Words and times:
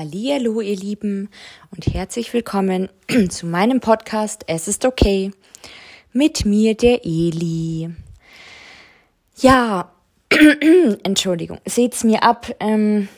Hallo, 0.00 0.60
ihr 0.60 0.76
Lieben 0.76 1.28
und 1.72 1.92
herzlich 1.92 2.32
willkommen 2.32 2.88
zu 3.30 3.46
meinem 3.46 3.80
Podcast 3.80 4.44
Es 4.46 4.68
ist 4.68 4.84
okay 4.84 5.32
mit 6.12 6.44
mir 6.44 6.76
der 6.76 7.04
Eli. 7.04 7.90
Ja, 9.38 9.90
Entschuldigung, 11.02 11.58
seht's 11.66 12.04
mir 12.04 12.22
ab, 12.22 12.46
ähm, 12.60 13.08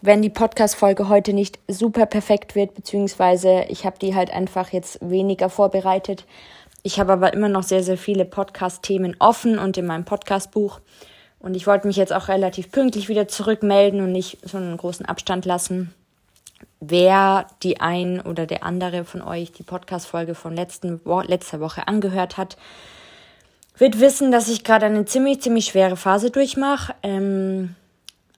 wenn 0.00 0.22
die 0.22 0.30
Podcast-Folge 0.30 1.10
heute 1.10 1.34
nicht 1.34 1.58
super 1.68 2.06
perfekt 2.06 2.54
wird, 2.54 2.72
beziehungsweise 2.72 3.66
ich 3.68 3.84
habe 3.84 3.98
die 3.98 4.14
halt 4.14 4.30
einfach 4.30 4.72
jetzt 4.72 4.98
weniger 5.02 5.50
vorbereitet. 5.50 6.24
Ich 6.82 6.98
habe 6.98 7.12
aber 7.12 7.34
immer 7.34 7.50
noch 7.50 7.62
sehr, 7.62 7.82
sehr 7.82 7.98
viele 7.98 8.24
Podcast-Themen 8.24 9.16
offen 9.18 9.58
und 9.58 9.76
in 9.76 9.84
meinem 9.84 10.06
Podcast-Buch. 10.06 10.80
Und 11.40 11.56
ich 11.56 11.66
wollte 11.66 11.86
mich 11.86 11.96
jetzt 11.96 12.14
auch 12.14 12.28
relativ 12.28 12.72
pünktlich 12.72 13.10
wieder 13.10 13.28
zurückmelden 13.28 14.00
und 14.00 14.12
nicht 14.12 14.38
so 14.48 14.56
einen 14.56 14.78
großen 14.78 15.04
Abstand 15.04 15.44
lassen. 15.44 15.92
Wer 16.80 17.46
die 17.62 17.80
ein 17.80 18.20
oder 18.20 18.46
der 18.46 18.62
andere 18.62 19.04
von 19.04 19.22
euch 19.22 19.52
die 19.52 19.62
Podcast-Folge 19.62 20.34
von 20.34 20.54
letzten 20.54 21.00
Wo 21.04 21.20
letzter 21.20 21.60
Woche 21.60 21.88
angehört 21.88 22.36
hat, 22.36 22.56
wird 23.76 24.00
wissen, 24.00 24.30
dass 24.30 24.48
ich 24.48 24.64
gerade 24.64 24.86
eine 24.86 25.04
ziemlich, 25.04 25.42
ziemlich 25.42 25.66
schwere 25.66 25.96
Phase 25.96 26.30
durchmache. 26.30 26.94
Ähm, 27.02 27.74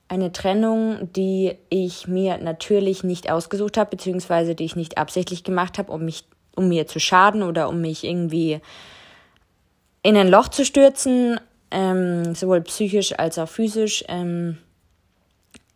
eine 0.09 0.33
Trennung, 0.33 1.13
die 1.13 1.55
ich 1.69 2.09
mir 2.09 2.39
natürlich 2.39 3.05
nicht 3.05 3.31
ausgesucht 3.31 3.77
habe, 3.77 3.91
beziehungsweise 3.91 4.55
die 4.55 4.65
ich 4.65 4.77
nicht 4.77 4.99
absichtlich 4.99 5.45
gemacht 5.45 5.79
habe, 5.79 5.93
um 5.93 6.05
mich, 6.05 6.25
um 6.57 6.69
mir 6.69 6.87
zu 6.87 6.99
schaden 6.99 7.43
oder 7.43 7.69
um 7.69 7.81
mich 7.81 8.05
irgendwie 8.05 8.61
in 10.03 10.17
ein 10.17 10.29
Loch 10.29 10.49
zu 10.49 10.65
stürzen 10.65 11.39
ähm, 11.71 12.35
sowohl 12.35 12.63
psychisch 12.63 13.19
als 13.19 13.39
auch 13.39 13.49
physisch. 13.49 14.05
Ähm, 14.09 14.59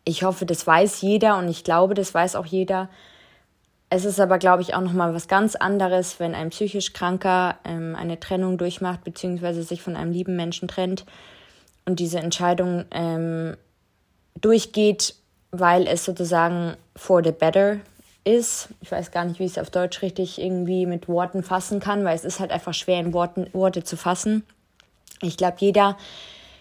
ich 0.05 0.25
hoffe, 0.25 0.47
das 0.47 0.67
weiß 0.67 1.01
jeder 1.01 1.39
und 1.39 1.49
ich 1.49 1.65
glaube, 1.65 1.95
das 1.95 2.13
weiß 2.13 2.37
auch 2.37 2.47
jeder. 2.47 2.89
Es 3.89 4.05
ist 4.05 4.21
aber, 4.21 4.39
glaube 4.39 4.63
ich, 4.63 4.75
auch 4.75 4.81
nochmal 4.81 5.15
was 5.15 5.29
ganz 5.29 5.55
anderes, 5.55 6.19
wenn 6.19 6.35
ein 6.35 6.51
psychisch 6.51 6.93
Kranker 6.93 7.59
ähm, 7.65 7.95
eine 7.95 8.19
Trennung 8.19 8.57
durchmacht, 8.59 9.05
beziehungsweise 9.05 9.63
sich 9.63 9.83
von 9.83 9.97
einem 9.97 10.13
lieben 10.13 10.35
Menschen 10.35 10.67
trennt 10.67 11.05
und 11.85 12.01
diese 12.01 12.19
Entscheidung 12.19 12.87
ähm, 12.91 13.57
durchgeht, 14.41 15.15
weil 15.51 15.87
es 15.87 16.05
sozusagen 16.05 16.77
for 16.97 17.23
the 17.23 17.33
better 17.33 17.77
ist. 18.25 18.69
Ich 18.81 18.91
weiß 18.91 19.11
gar 19.11 19.25
nicht, 19.25 19.39
wie 19.39 19.45
ich 19.45 19.53
es 19.53 19.59
auf 19.59 19.71
Deutsch 19.71 20.01
richtig 20.03 20.41
irgendwie 20.41 20.87
mit 20.87 21.09
Worten 21.09 21.43
fassen 21.43 21.81
kann, 21.81 22.05
weil 22.05 22.17
es 22.17 22.25
ist 22.25 22.41
halt 22.41 22.51
einfach 22.51 22.75
schwer 22.75 23.01
in 23.01 23.13
Worten, 23.13 23.49
Worte 23.53 23.85
zu 23.85 23.97
fassen. 23.97 24.45
Ich 25.21 25.37
glaube, 25.37 25.57
jeder, 25.59 25.97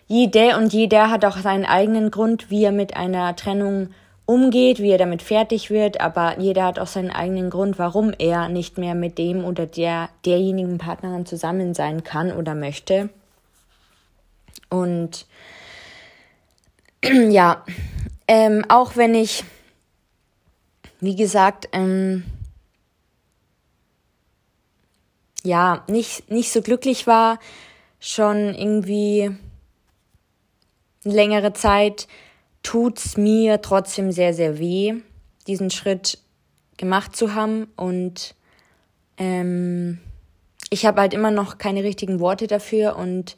jede 0.07 0.57
und 0.57 0.73
jeder 0.73 1.09
hat 1.09 1.25
auch 1.25 1.38
seinen 1.38 1.66
eigenen 1.66 2.11
Grund, 2.11 2.49
wie 2.49 2.63
er 2.63 2.71
mit 2.71 2.95
einer 2.95 3.35
Trennung 3.35 3.89
umgeht, 4.25 4.80
wie 4.80 4.91
er 4.91 4.97
damit 4.97 5.21
fertig 5.21 5.69
wird, 5.69 5.99
aber 5.99 6.39
jeder 6.39 6.63
hat 6.66 6.80
auch 6.80 6.88
seinen 6.88 7.11
eigenen 7.11 7.49
Grund, 7.49 7.77
warum 7.80 8.13
er 8.17 8.49
nicht 8.49 8.77
mehr 8.77 8.95
mit 8.95 9.17
dem 9.17 9.44
oder 9.44 9.66
der 9.66 10.09
derjenigen 10.25 10.77
Partnerin 10.77 11.25
zusammen 11.25 11.73
sein 11.73 12.03
kann 12.03 12.31
oder 12.31 12.55
möchte. 12.55 13.09
Und 14.69 15.25
ja, 17.03 17.66
ähm, 18.27 18.63
auch 18.69 18.95
wenn 18.95 19.16
ich, 19.16 19.44
wie 21.02 21.16
gesagt, 21.16 21.67
ähm, 21.73 22.23
ja, 25.44 25.83
nicht, 25.88 26.29
nicht 26.31 26.52
so 26.52 26.61
glücklich 26.61 27.07
war, 27.07 27.39
schon 27.99 28.55
irgendwie 28.55 29.35
längere 31.03 31.53
Zeit 31.53 32.07
tut's 32.63 33.17
mir 33.17 33.61
trotzdem 33.61 34.11
sehr, 34.11 34.33
sehr 34.33 34.59
weh, 34.59 34.95
diesen 35.47 35.71
Schritt 35.71 36.19
gemacht 36.77 37.16
zu 37.16 37.33
haben. 37.33 37.67
Und 37.75 38.35
ähm, 39.17 39.99
ich 40.69 40.85
habe 40.85 41.02
halt 41.02 41.13
immer 41.13 41.31
noch 41.31 41.57
keine 41.57 41.83
richtigen 41.83 42.19
Worte 42.19 42.47
dafür 42.47 42.95
und 42.95 43.35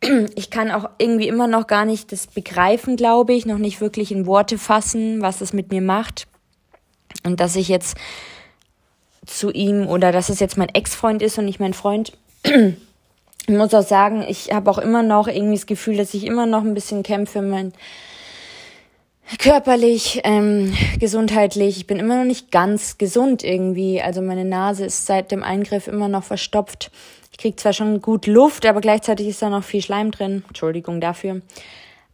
ich 0.34 0.50
kann 0.50 0.70
auch 0.70 0.88
irgendwie 0.98 1.28
immer 1.28 1.46
noch 1.46 1.66
gar 1.66 1.84
nicht 1.84 2.12
das 2.12 2.26
begreifen, 2.26 2.96
glaube 2.96 3.34
ich, 3.34 3.46
noch 3.46 3.58
nicht 3.58 3.80
wirklich 3.80 4.12
in 4.12 4.26
Worte 4.26 4.58
fassen, 4.58 5.20
was 5.20 5.40
es 5.40 5.52
mit 5.52 5.70
mir 5.70 5.82
macht. 5.82 6.26
Und 7.24 7.40
dass 7.40 7.56
ich 7.56 7.68
jetzt 7.68 7.96
zu 9.26 9.50
ihm 9.50 9.86
oder 9.86 10.12
dass 10.12 10.28
es 10.28 10.40
jetzt 10.40 10.56
mein 10.56 10.70
Ex-Freund 10.70 11.22
ist 11.22 11.38
und 11.38 11.44
nicht 11.44 11.60
mein 11.60 11.74
Freund, 11.74 12.16
ich 13.46 13.54
muss 13.54 13.74
auch 13.74 13.86
sagen, 13.86 14.24
ich 14.26 14.52
habe 14.52 14.70
auch 14.70 14.78
immer 14.78 15.02
noch 15.02 15.26
irgendwie 15.26 15.56
das 15.56 15.66
Gefühl, 15.66 15.96
dass 15.96 16.14
ich 16.14 16.26
immer 16.26 16.46
noch 16.46 16.62
ein 16.62 16.74
bisschen 16.74 17.02
kämpfe, 17.02 17.42
mein 17.42 17.72
körperlich, 19.38 20.20
ähm, 20.24 20.74
gesundheitlich. 20.98 21.76
Ich 21.76 21.86
bin 21.86 21.98
immer 21.98 22.16
noch 22.16 22.24
nicht 22.24 22.50
ganz 22.50 22.98
gesund 22.98 23.44
irgendwie. 23.44 24.02
Also 24.02 24.22
meine 24.22 24.44
Nase 24.44 24.84
ist 24.84 25.06
seit 25.06 25.30
dem 25.30 25.42
Eingriff 25.42 25.86
immer 25.86 26.08
noch 26.08 26.24
verstopft. 26.24 26.90
Ich 27.32 27.38
krieg 27.38 27.58
zwar 27.60 27.72
schon 27.72 28.02
gut 28.02 28.26
Luft, 28.26 28.66
aber 28.66 28.80
gleichzeitig 28.80 29.28
ist 29.28 29.42
da 29.42 29.48
noch 29.48 29.64
viel 29.64 29.82
Schleim 29.82 30.10
drin. 30.10 30.44
Entschuldigung 30.48 31.00
dafür. 31.00 31.42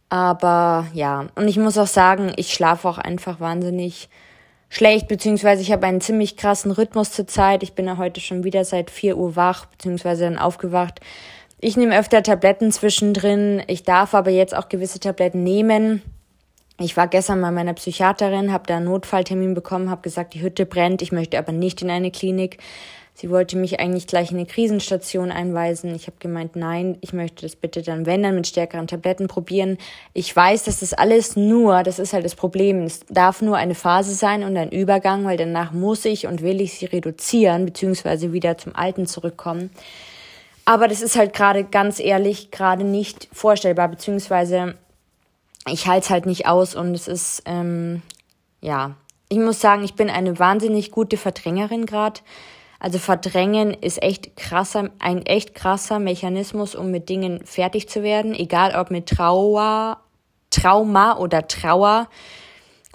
Aber 0.09 0.87
ja, 0.93 1.27
und 1.35 1.47
ich 1.47 1.57
muss 1.57 1.77
auch 1.77 1.87
sagen, 1.87 2.31
ich 2.37 2.53
schlafe 2.53 2.87
auch 2.87 2.97
einfach 2.97 3.39
wahnsinnig 3.39 4.09
schlecht, 4.69 5.07
beziehungsweise 5.07 5.61
ich 5.61 5.71
habe 5.71 5.85
einen 5.85 6.01
ziemlich 6.01 6.37
krassen 6.37 6.71
Rhythmus 6.71 7.11
zurzeit. 7.11 7.63
Ich 7.63 7.73
bin 7.73 7.85
ja 7.85 7.97
heute 7.97 8.19
schon 8.19 8.43
wieder 8.43 8.65
seit 8.65 8.91
4 8.91 9.17
Uhr 9.17 9.35
wach, 9.35 9.65
beziehungsweise 9.65 10.25
dann 10.25 10.37
aufgewacht. 10.37 10.99
Ich 11.59 11.77
nehme 11.77 11.97
öfter 11.97 12.21
Tabletten 12.21 12.71
zwischendrin. 12.71 13.63
Ich 13.67 13.83
darf 13.83 14.13
aber 14.13 14.29
jetzt 14.31 14.55
auch 14.55 14.69
gewisse 14.69 14.99
Tabletten 14.99 15.43
nehmen. 15.43 16.01
Ich 16.79 16.95
war 16.95 17.07
gestern 17.07 17.41
bei 17.41 17.49
meiner 17.49 17.73
Psychiaterin, 17.73 18.51
habe 18.51 18.65
da 18.67 18.77
einen 18.77 18.85
Notfalltermin 18.85 19.55
bekommen, 19.55 19.89
habe 19.89 20.03
gesagt, 20.03 20.35
die 20.35 20.41
Hütte 20.41 20.67
brennt, 20.67 21.01
ich 21.01 21.11
möchte 21.11 21.39
aber 21.39 21.51
nicht 21.51 21.81
in 21.81 21.89
eine 21.89 22.11
Klinik. 22.11 22.59
Sie 23.19 23.31
wollte 23.31 23.57
mich 23.57 23.79
eigentlich 23.79 24.05
gleich 24.05 24.29
in 24.29 24.37
eine 24.37 24.45
Krisenstation 24.45 25.31
einweisen. 25.31 25.95
Ich 25.95 26.05
habe 26.05 26.17
gemeint, 26.19 26.55
nein, 26.55 26.99
ich 27.01 27.13
möchte 27.13 27.47
das 27.47 27.55
bitte 27.55 27.81
dann, 27.81 28.05
wenn 28.05 28.21
dann, 28.21 28.35
mit 28.35 28.45
stärkeren 28.45 28.85
Tabletten 28.85 29.27
probieren. 29.27 29.79
Ich 30.13 30.35
weiß, 30.35 30.65
dass 30.65 30.81
das 30.81 30.93
alles 30.93 31.35
nur, 31.35 31.81
das 31.81 31.97
ist 31.97 32.13
halt 32.13 32.25
das 32.25 32.35
Problem, 32.35 32.83
es 32.83 32.99
darf 33.09 33.41
nur 33.41 33.57
eine 33.57 33.73
Phase 33.73 34.13
sein 34.13 34.43
und 34.43 34.55
ein 34.55 34.69
Übergang, 34.71 35.25
weil 35.25 35.35
danach 35.35 35.71
muss 35.71 36.05
ich 36.05 36.27
und 36.27 36.43
will 36.43 36.61
ich 36.61 36.75
sie 36.75 36.85
reduzieren, 36.85 37.65
beziehungsweise 37.65 38.33
wieder 38.33 38.59
zum 38.59 38.75
Alten 38.75 39.07
zurückkommen. 39.07 39.71
Aber 40.65 40.87
das 40.87 41.01
ist 41.01 41.15
halt 41.15 41.33
gerade 41.33 41.63
ganz 41.63 41.99
ehrlich 41.99 42.51
gerade 42.51 42.83
nicht 42.83 43.29
vorstellbar, 43.33 43.87
beziehungsweise 43.87 44.75
ich 45.67 45.87
halte 45.87 46.03
es 46.03 46.09
halt 46.11 46.27
nicht 46.27 46.45
aus 46.45 46.75
und 46.75 46.93
es 46.93 47.07
ist, 47.07 47.41
ähm, 47.47 48.03
ja, 48.61 48.95
ich 49.27 49.39
muss 49.39 49.59
sagen, 49.59 49.83
ich 49.83 49.95
bin 49.95 50.11
eine 50.11 50.37
wahnsinnig 50.37 50.91
gute 50.91 51.17
Verdrängerin 51.17 51.87
gerade. 51.87 52.21
Also 52.79 52.99
Verdrängen 52.99 53.73
ist 53.73 54.01
echt 54.03 54.35
krasser, 54.35 54.89
ein 54.99 55.25
echt 55.25 55.55
krasser 55.55 55.99
Mechanismus, 55.99 56.75
um 56.75 56.91
mit 56.91 57.09
Dingen 57.09 57.41
fertig 57.43 57.89
zu 57.89 58.03
werden, 58.03 58.35
egal 58.35 58.75
ob 58.75 58.91
mit 58.91 59.07
Trauer, 59.07 59.97
Trauma 60.49 61.17
oder 61.17 61.47
Trauer 61.47 62.07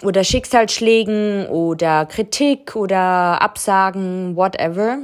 oder 0.03 0.23
Schicksalsschlägen 0.23 1.47
oder 1.47 2.05
Kritik 2.05 2.75
oder 2.75 3.41
Absagen, 3.41 4.35
whatever. 4.35 4.99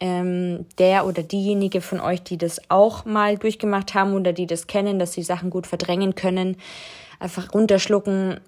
Ähm, 0.00 0.66
der 0.78 1.06
oder 1.06 1.22
diejenige 1.22 1.80
von 1.80 2.00
euch, 2.00 2.22
die 2.22 2.36
das 2.36 2.60
auch 2.68 3.04
mal 3.04 3.38
durchgemacht 3.38 3.94
haben 3.94 4.14
oder 4.14 4.32
die 4.32 4.46
das 4.46 4.66
kennen, 4.66 4.98
dass 4.98 5.12
sie 5.12 5.22
Sachen 5.22 5.50
gut 5.50 5.68
verdrängen 5.68 6.16
können, 6.16 6.56
einfach 7.20 7.54
runterschlucken, 7.54 8.40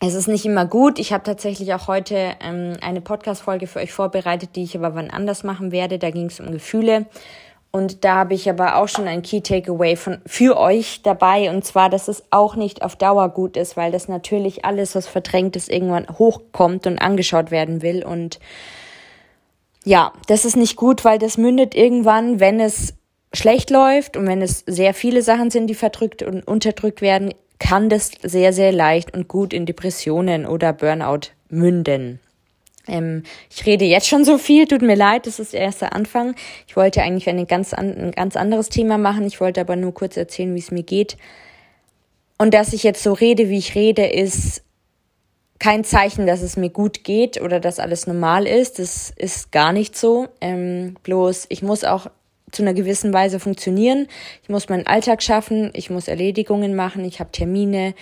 es 0.00 0.14
ist 0.14 0.28
nicht 0.28 0.46
immer 0.46 0.64
gut. 0.64 0.98
Ich 0.98 1.12
habe 1.12 1.22
tatsächlich 1.22 1.74
auch 1.74 1.86
heute 1.86 2.32
ähm, 2.40 2.72
eine 2.80 3.02
Podcast-Folge 3.02 3.66
für 3.66 3.80
euch 3.80 3.92
vorbereitet, 3.92 4.56
die 4.56 4.62
ich 4.62 4.76
aber 4.76 4.94
wann 4.94 5.10
anders 5.10 5.44
machen 5.44 5.72
werde. 5.72 5.98
Da 5.98 6.10
ging 6.10 6.26
es 6.26 6.40
um 6.40 6.50
Gefühle. 6.50 7.06
Und 7.70 8.02
da 8.04 8.16
habe 8.16 8.34
ich 8.34 8.48
aber 8.48 8.76
auch 8.76 8.88
schon 8.88 9.06
ein 9.06 9.22
Key 9.22 9.42
Takeaway 9.42 9.94
von, 9.96 10.18
für 10.26 10.58
euch 10.58 11.02
dabei. 11.02 11.50
Und 11.50 11.64
zwar, 11.66 11.90
dass 11.90 12.08
es 12.08 12.24
auch 12.30 12.56
nicht 12.56 12.82
auf 12.82 12.96
Dauer 12.96 13.28
gut 13.28 13.58
ist, 13.58 13.76
weil 13.76 13.92
das 13.92 14.08
natürlich 14.08 14.64
alles, 14.64 14.94
was 14.94 15.06
verdrängt 15.06 15.54
ist, 15.54 15.70
irgendwann 15.70 16.08
hochkommt 16.08 16.86
und 16.86 16.98
angeschaut 16.98 17.50
werden 17.50 17.82
will. 17.82 18.02
Und 18.02 18.40
ja, 19.84 20.12
das 20.26 20.46
ist 20.46 20.56
nicht 20.56 20.76
gut, 20.76 21.04
weil 21.04 21.18
das 21.18 21.36
mündet 21.36 21.74
irgendwann, 21.74 22.40
wenn 22.40 22.58
es 22.58 22.94
schlecht 23.32 23.70
läuft 23.70 24.16
und 24.16 24.26
wenn 24.26 24.42
es 24.42 24.64
sehr 24.66 24.94
viele 24.94 25.22
Sachen 25.22 25.50
sind, 25.50 25.68
die 25.68 25.74
verdrückt 25.74 26.22
und 26.22 26.42
unterdrückt 26.48 27.02
werden, 27.02 27.34
kann 27.60 27.88
das 27.88 28.10
sehr, 28.22 28.52
sehr 28.52 28.72
leicht 28.72 29.14
und 29.14 29.28
gut 29.28 29.52
in 29.52 29.66
Depressionen 29.66 30.46
oder 30.46 30.72
Burnout 30.72 31.28
münden. 31.48 32.18
Ähm, 32.88 33.22
ich 33.54 33.64
rede 33.66 33.84
jetzt 33.84 34.08
schon 34.08 34.24
so 34.24 34.38
viel, 34.38 34.66
tut 34.66 34.82
mir 34.82 34.96
leid, 34.96 35.26
das 35.26 35.38
ist 35.38 35.52
der 35.52 35.60
erste 35.60 35.92
Anfang. 35.92 36.34
Ich 36.66 36.74
wollte 36.74 37.02
eigentlich 37.02 37.28
ein 37.28 37.46
ganz, 37.46 37.72
ein 37.72 38.10
ganz 38.16 38.34
anderes 38.34 38.70
Thema 38.70 38.98
machen, 38.98 39.26
ich 39.26 39.40
wollte 39.40 39.60
aber 39.60 39.76
nur 39.76 39.94
kurz 39.94 40.16
erzählen, 40.16 40.54
wie 40.54 40.58
es 40.58 40.72
mir 40.72 40.82
geht. 40.82 41.16
Und 42.38 42.54
dass 42.54 42.72
ich 42.72 42.82
jetzt 42.82 43.02
so 43.02 43.12
rede, 43.12 43.50
wie 43.50 43.58
ich 43.58 43.74
rede, 43.74 44.06
ist 44.06 44.62
kein 45.58 45.84
Zeichen, 45.84 46.26
dass 46.26 46.40
es 46.40 46.56
mir 46.56 46.70
gut 46.70 47.04
geht 47.04 47.40
oder 47.40 47.60
dass 47.60 47.78
alles 47.78 48.06
normal 48.06 48.46
ist. 48.46 48.78
Das 48.78 49.12
ist 49.14 49.52
gar 49.52 49.74
nicht 49.74 49.94
so. 49.94 50.28
Ähm, 50.40 50.96
bloß 51.02 51.46
ich 51.50 51.62
muss 51.62 51.84
auch 51.84 52.06
zu 52.52 52.62
einer 52.62 52.74
gewissen 52.74 53.12
Weise 53.12 53.40
funktionieren. 53.40 54.08
Ich 54.42 54.48
muss 54.48 54.68
meinen 54.68 54.86
Alltag 54.86 55.22
schaffen, 55.22 55.70
ich 55.74 55.90
muss 55.90 56.08
Erledigungen 56.08 56.74
machen, 56.74 57.04
ich 57.04 57.20
habe 57.20 57.32
Termine, 57.32 57.94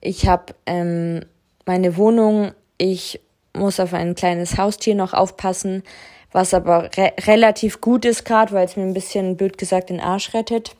ich 0.00 0.28
habe 0.28 0.54
ähm, 0.66 1.24
meine 1.66 1.96
Wohnung. 1.96 2.52
Ich 2.76 3.20
muss 3.54 3.80
auf 3.80 3.94
ein 3.94 4.14
kleines 4.14 4.58
Haustier 4.58 4.94
noch 4.94 5.14
aufpassen, 5.14 5.82
was 6.32 6.54
aber 6.54 6.90
re 6.96 7.12
relativ 7.20 7.80
gut 7.80 8.04
ist 8.04 8.24
gerade, 8.24 8.52
weil 8.52 8.66
es 8.66 8.76
mir 8.76 8.82
ein 8.82 8.94
bisschen 8.94 9.36
blöd 9.36 9.58
gesagt 9.58 9.90
den 9.90 10.00
Arsch 10.00 10.34
rettet. 10.34 10.74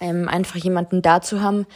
Ähm, 0.00 0.28
einfach 0.28 0.56
jemanden 0.56 1.02
da 1.02 1.20
zu 1.20 1.40
haben. 1.40 1.66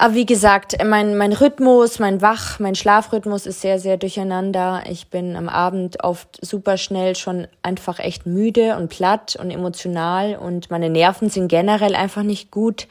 Aber 0.00 0.14
wie 0.14 0.26
gesagt, 0.26 0.76
mein, 0.84 1.16
mein 1.16 1.32
Rhythmus, 1.32 1.98
mein 1.98 2.22
Wach, 2.22 2.60
mein 2.60 2.76
Schlafrhythmus 2.76 3.46
ist 3.46 3.60
sehr, 3.60 3.80
sehr 3.80 3.96
durcheinander. 3.96 4.84
Ich 4.88 5.08
bin 5.08 5.34
am 5.34 5.48
Abend 5.48 6.04
oft 6.04 6.38
super 6.40 6.76
schnell 6.76 7.16
schon 7.16 7.48
einfach 7.62 7.98
echt 7.98 8.24
müde 8.24 8.76
und 8.76 8.90
platt 8.90 9.34
und 9.34 9.50
emotional 9.50 10.36
und 10.36 10.70
meine 10.70 10.88
Nerven 10.88 11.30
sind 11.30 11.48
generell 11.48 11.96
einfach 11.96 12.22
nicht 12.22 12.52
gut 12.52 12.86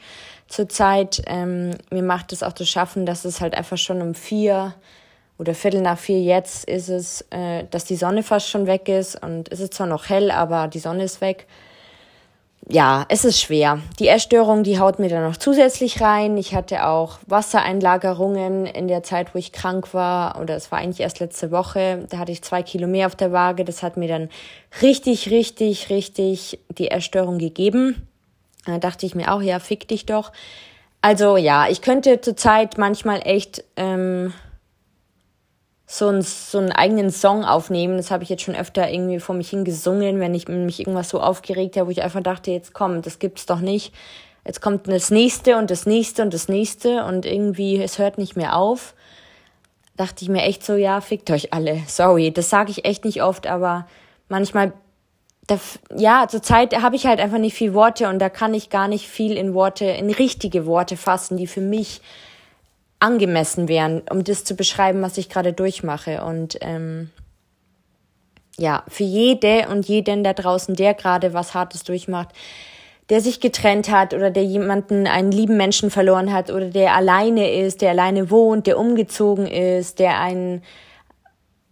zurzeit. 0.48 1.22
Ähm, 1.26 1.70
mir 1.90 2.02
macht 2.02 2.30
es 2.34 2.42
auch 2.42 2.52
zu 2.52 2.66
schaffen, 2.66 3.06
dass 3.06 3.24
es 3.24 3.40
halt 3.40 3.54
einfach 3.54 3.78
schon 3.78 4.02
um 4.02 4.14
vier 4.14 4.74
oder 5.38 5.54
Viertel 5.54 5.80
nach 5.80 5.98
vier 5.98 6.20
jetzt 6.20 6.68
ist 6.68 6.90
es, 6.90 7.24
äh, 7.30 7.64
dass 7.70 7.86
die 7.86 7.96
Sonne 7.96 8.22
fast 8.22 8.50
schon 8.50 8.66
weg 8.66 8.86
ist 8.86 9.22
und 9.22 9.50
es 9.50 9.60
ist 9.60 9.72
zwar 9.72 9.86
noch 9.86 10.10
hell, 10.10 10.30
aber 10.30 10.68
die 10.68 10.80
Sonne 10.80 11.04
ist 11.04 11.22
weg. 11.22 11.46
Ja, 12.70 13.06
es 13.08 13.24
ist 13.24 13.40
schwer. 13.40 13.80
Die 13.98 14.08
Essstörung, 14.08 14.62
die 14.62 14.78
haut 14.78 14.98
mir 14.98 15.08
dann 15.08 15.22
noch 15.22 15.38
zusätzlich 15.38 16.02
rein. 16.02 16.36
Ich 16.36 16.54
hatte 16.54 16.86
auch 16.86 17.18
Wassereinlagerungen 17.26 18.66
in 18.66 18.88
der 18.88 19.02
Zeit, 19.02 19.34
wo 19.34 19.38
ich 19.38 19.52
krank 19.52 19.94
war. 19.94 20.38
Oder 20.38 20.54
es 20.54 20.70
war 20.70 20.78
eigentlich 20.78 21.00
erst 21.00 21.18
letzte 21.18 21.50
Woche. 21.50 22.04
Da 22.10 22.18
hatte 22.18 22.32
ich 22.32 22.42
zwei 22.42 22.62
Kilo 22.62 22.86
mehr 22.86 23.06
auf 23.06 23.16
der 23.16 23.32
Waage. 23.32 23.64
Das 23.64 23.82
hat 23.82 23.96
mir 23.96 24.08
dann 24.08 24.28
richtig, 24.82 25.30
richtig, 25.30 25.88
richtig 25.88 26.58
die 26.68 26.90
Essstörung 26.90 27.38
gegeben. 27.38 28.06
Da 28.66 28.76
dachte 28.76 29.06
ich 29.06 29.14
mir 29.14 29.32
auch, 29.32 29.40
ja, 29.40 29.60
fick 29.60 29.88
dich 29.88 30.04
doch. 30.04 30.30
Also 31.00 31.38
ja, 31.38 31.68
ich 31.70 31.80
könnte 31.80 32.20
zurzeit 32.20 32.76
manchmal 32.76 33.22
echt 33.24 33.64
ähm, 33.76 34.34
so, 35.90 36.08
ein, 36.08 36.20
so 36.20 36.58
einen 36.58 36.70
eigenen 36.70 37.10
Song 37.10 37.44
aufnehmen. 37.44 37.96
Das 37.96 38.10
habe 38.10 38.22
ich 38.22 38.28
jetzt 38.28 38.42
schon 38.42 38.54
öfter 38.54 38.90
irgendwie 38.90 39.20
vor 39.20 39.34
mich 39.34 39.48
hingesungen, 39.48 40.20
wenn 40.20 40.34
ich 40.34 40.46
mich 40.46 40.80
irgendwas 40.80 41.08
so 41.08 41.18
aufgeregt 41.18 41.76
habe, 41.76 41.86
wo 41.86 41.90
ich 41.90 42.02
einfach 42.02 42.22
dachte, 42.22 42.50
jetzt 42.50 42.74
komm, 42.74 43.00
das 43.00 43.18
gibt's 43.18 43.46
doch 43.46 43.60
nicht. 43.60 43.94
Jetzt 44.44 44.60
kommt 44.60 44.86
das 44.86 45.10
nächste 45.10 45.56
und 45.56 45.70
das 45.70 45.86
nächste 45.86 46.22
und 46.22 46.34
das 46.34 46.46
nächste 46.48 47.04
und 47.04 47.24
irgendwie, 47.24 47.82
es 47.82 47.98
hört 47.98 48.18
nicht 48.18 48.36
mehr 48.36 48.56
auf. 48.56 48.94
Dachte 49.96 50.22
ich 50.22 50.28
mir 50.28 50.42
echt 50.42 50.62
so, 50.62 50.74
ja, 50.74 51.00
fickt 51.00 51.30
euch 51.30 51.54
alle. 51.54 51.80
Sorry, 51.86 52.32
das 52.32 52.50
sage 52.50 52.70
ich 52.70 52.84
echt 52.84 53.06
nicht 53.06 53.22
oft, 53.22 53.46
aber 53.46 53.86
manchmal 54.28 54.74
ja, 55.96 56.26
zurzeit 56.28 56.82
habe 56.82 56.96
ich 56.96 57.06
halt 57.06 57.20
einfach 57.20 57.38
nicht 57.38 57.54
viel 57.54 57.72
Worte 57.72 58.10
und 58.10 58.18
da 58.18 58.28
kann 58.28 58.52
ich 58.52 58.68
gar 58.68 58.86
nicht 58.86 59.08
viel 59.08 59.34
in 59.34 59.54
Worte, 59.54 59.86
in 59.86 60.10
richtige 60.10 60.66
Worte 60.66 60.98
fassen, 60.98 61.38
die 61.38 61.46
für 61.46 61.62
mich 61.62 62.02
angemessen 63.00 63.68
wären, 63.68 64.02
um 64.10 64.24
das 64.24 64.44
zu 64.44 64.54
beschreiben, 64.54 65.02
was 65.02 65.18
ich 65.18 65.28
gerade 65.28 65.52
durchmache. 65.52 66.24
Und 66.24 66.58
ähm, 66.60 67.10
ja, 68.56 68.82
für 68.88 69.04
jede 69.04 69.68
und 69.68 69.86
jeden 69.86 70.24
da 70.24 70.32
draußen, 70.32 70.74
der 70.74 70.94
gerade 70.94 71.32
was 71.32 71.54
Hartes 71.54 71.84
durchmacht, 71.84 72.28
der 73.08 73.20
sich 73.20 73.40
getrennt 73.40 73.90
hat 73.90 74.12
oder 74.12 74.30
der 74.30 74.44
jemanden, 74.44 75.06
einen 75.06 75.32
lieben 75.32 75.56
Menschen 75.56 75.90
verloren 75.90 76.32
hat 76.32 76.50
oder 76.50 76.66
der 76.66 76.94
alleine 76.94 77.50
ist, 77.50 77.80
der 77.80 77.90
alleine 77.90 78.30
wohnt, 78.30 78.66
der 78.66 78.78
umgezogen 78.78 79.46
ist, 79.46 79.98
der 79.98 80.20
einen 80.20 80.62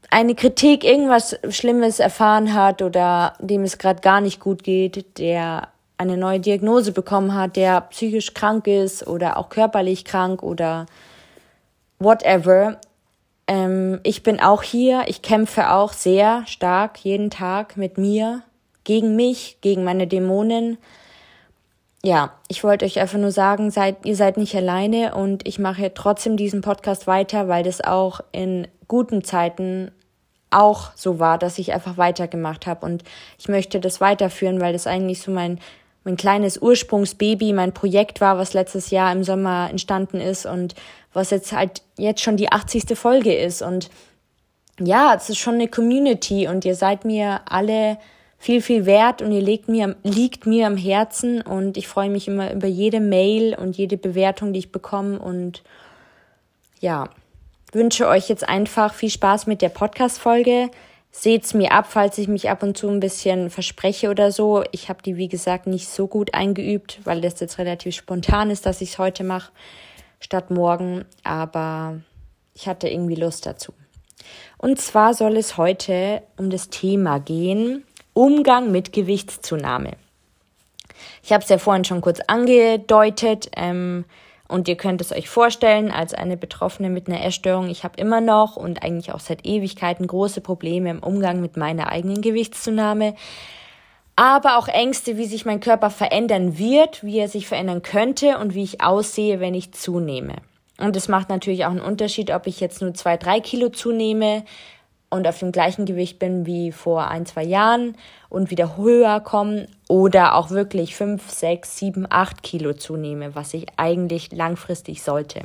eine 0.08 0.36
Kritik, 0.36 0.84
irgendwas 0.84 1.36
Schlimmes 1.50 1.98
erfahren 1.98 2.54
hat 2.54 2.80
oder 2.80 3.34
dem 3.40 3.64
es 3.64 3.76
gerade 3.76 4.00
gar 4.00 4.20
nicht 4.20 4.38
gut 4.38 4.62
geht, 4.62 5.18
der 5.18 5.68
eine 5.98 6.16
neue 6.16 6.40
Diagnose 6.40 6.92
bekommen 6.92 7.34
hat, 7.34 7.56
der 7.56 7.80
psychisch 7.82 8.32
krank 8.32 8.66
ist 8.66 9.06
oder 9.06 9.36
auch 9.36 9.48
körperlich 9.48 10.04
krank 10.04 10.42
oder 10.42 10.86
whatever. 11.98 12.80
Ähm, 13.46 14.00
ich 14.02 14.22
bin 14.22 14.40
auch 14.40 14.62
hier, 14.62 15.04
ich 15.06 15.22
kämpfe 15.22 15.72
auch 15.72 15.92
sehr 15.92 16.46
stark 16.46 16.98
jeden 17.04 17.30
Tag 17.30 17.76
mit 17.76 17.98
mir, 17.98 18.42
gegen 18.84 19.16
mich, 19.16 19.58
gegen 19.60 19.84
meine 19.84 20.06
Dämonen. 20.06 20.78
Ja, 22.02 22.32
ich 22.48 22.62
wollte 22.62 22.84
euch 22.84 23.00
einfach 23.00 23.18
nur 23.18 23.32
sagen, 23.32 23.70
seid, 23.70 24.06
ihr 24.06 24.14
seid 24.14 24.36
nicht 24.36 24.54
alleine 24.54 25.14
und 25.14 25.46
ich 25.46 25.58
mache 25.58 25.92
trotzdem 25.92 26.36
diesen 26.36 26.60
Podcast 26.60 27.06
weiter, 27.06 27.48
weil 27.48 27.64
das 27.64 27.80
auch 27.80 28.20
in 28.30 28.68
guten 28.86 29.24
Zeiten 29.24 29.90
auch 30.50 30.92
so 30.94 31.18
war, 31.18 31.38
dass 31.38 31.58
ich 31.58 31.72
einfach 31.72 31.96
weitergemacht 31.96 32.66
habe. 32.66 32.86
Und 32.86 33.02
ich 33.38 33.48
möchte 33.48 33.80
das 33.80 34.00
weiterführen, 34.00 34.60
weil 34.60 34.72
das 34.72 34.86
eigentlich 34.86 35.20
so 35.20 35.32
mein, 35.32 35.58
mein 36.04 36.16
kleines 36.16 36.58
Ursprungsbaby, 36.62 37.52
mein 37.52 37.72
Projekt 37.74 38.20
war, 38.20 38.38
was 38.38 38.54
letztes 38.54 38.90
Jahr 38.90 39.10
im 39.10 39.24
Sommer 39.24 39.68
entstanden 39.70 40.20
ist 40.20 40.46
und 40.46 40.76
was 41.16 41.30
jetzt 41.30 41.52
halt 41.52 41.82
jetzt 41.98 42.20
schon 42.20 42.36
die 42.36 42.52
80. 42.52 42.96
Folge 42.96 43.34
ist. 43.34 43.62
Und 43.62 43.90
ja, 44.78 45.14
es 45.14 45.28
ist 45.30 45.38
schon 45.38 45.54
eine 45.54 45.68
Community 45.68 46.46
und 46.46 46.64
ihr 46.64 46.74
seid 46.74 47.04
mir 47.04 47.40
alle 47.46 47.98
viel, 48.38 48.60
viel 48.60 48.86
wert 48.86 49.22
und 49.22 49.32
ihr 49.32 49.40
legt 49.40 49.68
mir, 49.68 49.96
liegt 50.02 50.46
mir 50.46 50.66
am 50.66 50.76
Herzen 50.76 51.40
und 51.40 51.76
ich 51.76 51.88
freue 51.88 52.10
mich 52.10 52.28
immer 52.28 52.52
über 52.52 52.66
jede 52.66 53.00
Mail 53.00 53.54
und 53.54 53.76
jede 53.76 53.96
Bewertung, 53.96 54.52
die 54.52 54.58
ich 54.58 54.72
bekomme 54.72 55.18
und 55.18 55.62
ja, 56.80 57.08
wünsche 57.72 58.06
euch 58.06 58.28
jetzt 58.28 58.46
einfach 58.46 58.92
viel 58.92 59.10
Spaß 59.10 59.46
mit 59.46 59.62
der 59.62 59.70
Podcast-Folge. 59.70 60.70
Seht's 61.10 61.54
mir 61.54 61.72
ab, 61.72 61.86
falls 61.88 62.18
ich 62.18 62.28
mich 62.28 62.50
ab 62.50 62.62
und 62.62 62.76
zu 62.76 62.90
ein 62.90 63.00
bisschen 63.00 63.48
verspreche 63.48 64.10
oder 64.10 64.30
so. 64.30 64.64
Ich 64.72 64.90
habe 64.90 65.02
die, 65.02 65.16
wie 65.16 65.28
gesagt, 65.28 65.66
nicht 65.66 65.88
so 65.88 66.06
gut 66.06 66.34
eingeübt, 66.34 67.00
weil 67.04 67.22
das 67.22 67.40
jetzt 67.40 67.56
relativ 67.56 67.94
spontan 67.94 68.50
ist, 68.50 68.66
dass 68.66 68.82
ich 68.82 68.90
es 68.90 68.98
heute 68.98 69.24
mache, 69.24 69.50
statt 70.20 70.50
morgen. 70.50 71.04
Aber 71.24 72.00
ich 72.54 72.68
hatte 72.68 72.88
irgendwie 72.88 73.14
Lust 73.14 73.46
dazu. 73.46 73.72
Und 74.58 74.80
zwar 74.80 75.14
soll 75.14 75.36
es 75.36 75.56
heute 75.56 76.22
um 76.36 76.50
das 76.50 76.70
Thema 76.70 77.20
gehen, 77.20 77.84
Umgang 78.14 78.72
mit 78.72 78.92
Gewichtszunahme. 78.92 79.92
Ich 81.22 81.32
habe 81.32 81.42
es 81.42 81.50
ja 81.50 81.58
vorhin 81.58 81.84
schon 81.84 82.00
kurz 82.00 82.20
angedeutet. 82.26 83.50
Ähm, 83.56 84.04
und 84.48 84.68
ihr 84.68 84.76
könnt 84.76 85.00
es 85.00 85.12
euch 85.12 85.28
vorstellen, 85.28 85.90
als 85.90 86.14
eine 86.14 86.36
Betroffene 86.36 86.88
mit 86.88 87.08
einer 87.08 87.24
Essstörung, 87.24 87.68
ich 87.68 87.82
habe 87.82 87.98
immer 88.00 88.20
noch 88.20 88.56
und 88.56 88.82
eigentlich 88.82 89.12
auch 89.12 89.20
seit 89.20 89.44
Ewigkeiten 89.44 90.06
große 90.06 90.40
Probleme 90.40 90.90
im 90.90 91.02
Umgang 91.02 91.40
mit 91.40 91.56
meiner 91.56 91.88
eigenen 91.88 92.22
Gewichtszunahme. 92.22 93.14
Aber 94.16 94.56
auch 94.56 94.66
Ängste, 94.68 95.18
wie 95.18 95.26
sich 95.26 95.44
mein 95.44 95.60
Körper 95.60 95.90
verändern 95.90 96.58
wird, 96.58 97.04
wie 97.04 97.18
er 97.18 97.28
sich 97.28 97.46
verändern 97.46 97.82
könnte 97.82 98.38
und 98.38 98.54
wie 98.54 98.62
ich 98.62 98.80
aussehe, 98.80 99.40
wenn 99.40 99.52
ich 99.54 99.72
zunehme. 99.72 100.36
Und 100.78 100.96
es 100.96 101.08
macht 101.08 101.28
natürlich 101.28 101.66
auch 101.66 101.70
einen 101.70 101.80
Unterschied, 101.80 102.30
ob 102.30 102.46
ich 102.46 102.60
jetzt 102.60 102.80
nur 102.80 102.94
zwei, 102.94 103.18
drei 103.18 103.40
Kilo 103.40 103.68
zunehme 103.68 104.44
und 105.10 105.28
auf 105.28 105.38
dem 105.38 105.52
gleichen 105.52 105.86
Gewicht 105.86 106.18
bin 106.18 106.46
wie 106.46 106.72
vor 106.72 107.08
ein, 107.08 107.26
zwei 107.26 107.44
Jahren 107.44 107.96
und 108.28 108.50
wieder 108.50 108.76
höher 108.76 109.20
kommen 109.20 109.68
oder 109.88 110.34
auch 110.34 110.50
wirklich 110.50 110.96
fünf, 110.96 111.30
sechs, 111.30 111.76
sieben, 111.76 112.06
acht 112.08 112.42
Kilo 112.42 112.72
zunehme, 112.72 113.34
was 113.34 113.54
ich 113.54 113.66
eigentlich 113.76 114.32
langfristig 114.32 115.02
sollte. 115.02 115.42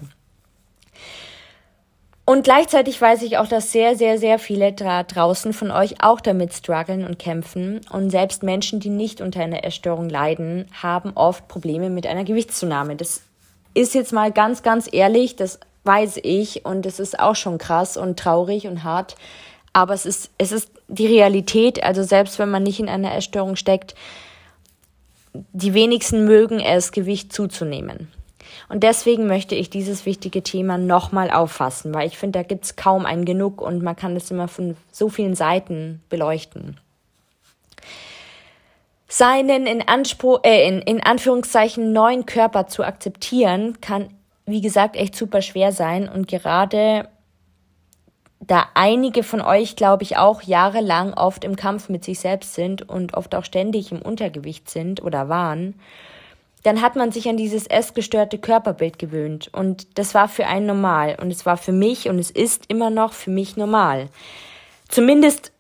Und 2.24 2.44
gleichzeitig 2.44 3.02
weiß 3.02 3.24
ich 3.24 3.38
auch, 3.38 3.48
dass 3.48 3.72
sehr, 3.72 3.96
sehr, 3.96 4.18
sehr 4.18 4.38
viele 4.38 4.74
da 4.74 5.04
draußen 5.04 5.54
von 5.54 5.72
euch 5.72 6.04
auch 6.04 6.22
damit 6.22 6.54
strugglen 6.54 7.06
und 7.06 7.20
kämpfen. 7.20 7.82
Und 7.92 8.10
selbst 8.10 8.44
Menschen, 8.44 8.80
die 8.80 8.90
nicht 8.90 9.22
unter 9.22 9.42
einer 9.42 9.64
Essstörung 9.64 10.08
leiden, 10.08 10.68
haben 10.82 11.12
oft 11.16 11.48
Probleme 11.48 11.90
mit 11.90 12.06
einer 12.06 12.24
Gewichtszunahme. 12.24 12.96
Das 12.96 13.22
ist 13.74 13.96
jetzt 13.96 14.14
mal 14.14 14.32
ganz, 14.32 14.64
ganz 14.64 14.88
ehrlich, 14.92 15.36
das 15.36 15.60
weiß 15.84 16.20
ich 16.24 16.64
und 16.64 16.86
es 16.86 17.00
ist 17.00 17.20
auch 17.20 17.36
schon 17.36 17.58
krass 17.58 17.98
und 17.98 18.20
traurig 18.20 18.68
und 18.68 18.84
hart. 18.84 19.16
Aber 19.74 19.94
es 19.94 20.06
ist, 20.06 20.30
es 20.38 20.52
ist 20.52 20.70
die 20.90 21.08
Realität, 21.08 21.82
also 21.84 22.04
selbst 22.04 22.38
wenn 22.38 22.52
man 22.52 22.64
nicht 22.64 22.80
in 22.80 22.90
einer 22.90 23.16
Essstörung 23.16 23.56
steckt, 23.56 23.96
die 25.34 25.74
wenigsten 25.74 26.26
mögen 26.26 26.60
es, 26.60 26.92
Gewicht 26.92 27.34
zuzunehmen. 27.34 28.12
Und 28.72 28.84
deswegen 28.84 29.28
möchte 29.28 29.54
ich 29.54 29.70
dieses 29.70 30.06
wichtige 30.06 30.44
Thema 30.44 30.78
nochmal 30.78 31.30
auffassen, 31.30 31.94
weil 31.94 32.08
ich 32.08 32.18
finde, 32.18 32.40
da 32.40 32.44
gibt 32.44 32.64
es 32.64 32.78
kaum 32.78 33.06
ein 33.06 33.26
Genug 33.26 33.62
und 33.62 33.84
man 33.84 33.98
kann 33.98 34.16
das 34.16 34.32
immer 34.32 34.48
von 34.48 34.78
so 34.94 35.10
vielen 35.10 35.36
Seiten 35.36 36.02
beleuchten. 36.08 36.80
Seinen 39.10 39.68
in, 39.68 39.86
Anspruch, 39.86 40.40
äh, 40.44 40.66
in, 40.66 40.80
in 40.84 41.04
Anführungszeichen 41.04 41.92
neuen 41.92 42.26
Körper 42.26 42.68
zu 42.68 42.86
akzeptieren, 42.86 43.82
kann, 43.82 44.08
wie 44.46 44.62
gesagt, 44.62 44.96
echt 44.96 45.18
super 45.18 45.42
schwer 45.42 45.74
sein 45.74 46.08
und 46.08 46.30
gerade 46.30 47.10
da 48.40 48.70
einige 48.74 49.24
von 49.24 49.42
euch, 49.42 49.76
glaube 49.76 50.04
ich, 50.04 50.16
auch 50.16 50.44
jahrelang 50.44 51.14
oft 51.14 51.44
im 51.44 51.58
Kampf 51.58 51.90
mit 51.90 52.06
sich 52.06 52.22
selbst 52.22 52.54
sind 52.54 52.88
und 52.88 53.16
oft 53.16 53.36
auch 53.36 53.44
ständig 53.44 53.92
im 53.92 54.02
Untergewicht 54.02 54.70
sind 54.70 55.04
oder 55.04 55.28
waren, 55.28 55.76
dann 56.64 56.82
hat 56.82 56.96
man 56.96 57.12
sich 57.12 57.28
an 57.28 57.38
dieses 57.38 57.68
essgestörte 57.68 58.38
Körperbild 58.38 59.00
gewöhnt. 59.00 59.50
Und 59.54 59.98
das 59.98 60.14
war 60.14 60.28
für 60.28 60.48
einen 60.48 60.68
normal. 60.68 61.18
Und 61.20 61.32
es 61.32 61.46
war 61.46 61.58
für 61.58 61.72
mich 61.72 62.08
und 62.08 62.20
es 62.20 62.32
ist 62.32 62.66
immer 62.68 62.90
noch 62.90 63.14
für 63.14 63.32
mich 63.32 63.58
normal. 63.58 64.10
Zumindest 64.88 65.52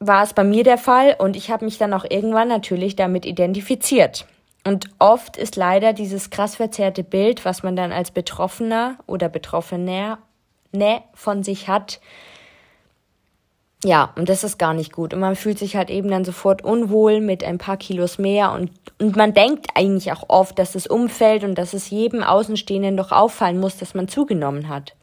war 0.00 0.22
es 0.22 0.32
bei 0.32 0.44
mir 0.44 0.64
der 0.64 0.78
Fall 0.78 1.16
und 1.18 1.36
ich 1.36 1.50
habe 1.50 1.64
mich 1.64 1.78
dann 1.78 1.92
auch 1.92 2.04
irgendwann 2.08 2.48
natürlich 2.48 2.96
damit 2.96 3.26
identifiziert. 3.26 4.26
Und 4.64 4.90
oft 4.98 5.36
ist 5.36 5.56
leider 5.56 5.92
dieses 5.92 6.30
krass 6.30 6.56
verzerrte 6.56 7.02
Bild, 7.02 7.44
was 7.44 7.62
man 7.62 7.76
dann 7.76 7.92
als 7.92 8.10
Betroffener 8.10 8.98
oder 9.06 9.28
Betroffener 9.28 10.18
ne 10.72 11.02
von 11.14 11.42
sich 11.42 11.68
hat. 11.68 12.00
Ja, 13.84 14.12
und 14.16 14.28
das 14.28 14.42
ist 14.42 14.58
gar 14.58 14.74
nicht 14.74 14.92
gut. 14.92 15.14
Und 15.14 15.20
man 15.20 15.36
fühlt 15.36 15.58
sich 15.58 15.76
halt 15.76 15.88
eben 15.88 16.10
dann 16.10 16.24
sofort 16.24 16.64
unwohl 16.64 17.20
mit 17.20 17.44
ein 17.44 17.58
paar 17.58 17.76
Kilos 17.76 18.18
mehr. 18.18 18.52
Und, 18.52 18.72
und 18.98 19.14
man 19.14 19.34
denkt 19.34 19.68
eigentlich 19.74 20.10
auch 20.12 20.24
oft, 20.28 20.58
dass 20.58 20.72
das 20.72 20.88
Umfeld 20.88 21.44
und 21.44 21.54
dass 21.56 21.74
es 21.74 21.90
jedem 21.90 22.24
Außenstehenden 22.24 22.96
doch 22.96 23.12
auffallen 23.12 23.60
muss, 23.60 23.76
dass 23.76 23.94
man 23.94 24.08
zugenommen 24.08 24.68
hat. 24.68 24.96